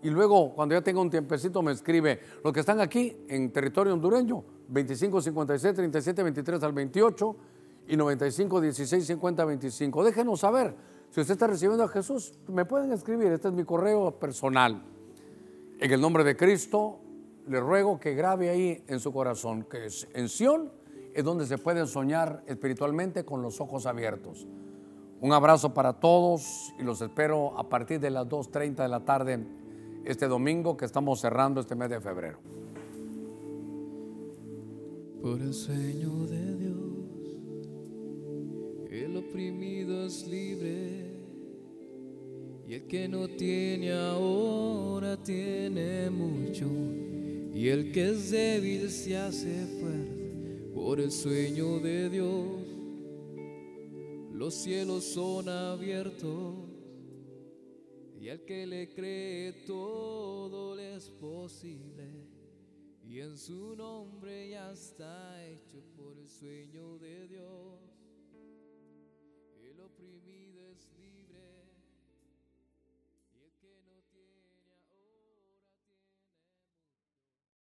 [0.02, 3.94] y luego cuando ya tenga un tiempecito me escribe los que están aquí en territorio
[3.94, 7.36] hondureño 25 56 37 23 al 28
[7.88, 10.04] y 95 16 50 25.
[10.04, 10.74] Déjenos saber
[11.10, 12.34] si usted está recibiendo a Jesús.
[12.48, 14.82] Me pueden escribir, este es mi correo personal.
[15.80, 16.98] En el nombre de Cristo,
[17.46, 20.70] le ruego que grabe ahí en su corazón que es, en Sion
[21.14, 24.46] es donde se puede soñar espiritualmente con los ojos abiertos.
[25.20, 29.44] Un abrazo para todos y los espero a partir de las 2.30 de la tarde
[30.08, 32.38] este domingo que estamos cerrando este mes de febrero
[35.20, 36.78] por el sueño de Dios.
[38.90, 41.10] El oprimido es libre
[42.66, 46.66] y el que no tiene ahora tiene mucho.
[47.52, 52.66] Y el que es débil se hace fuerte por el sueño de Dios.
[54.32, 56.67] Los cielos son abiertos
[58.28, 62.26] y al que le cree todo le es posible
[63.02, 67.77] y en su nombre ya está hecho por el sueño de Dios.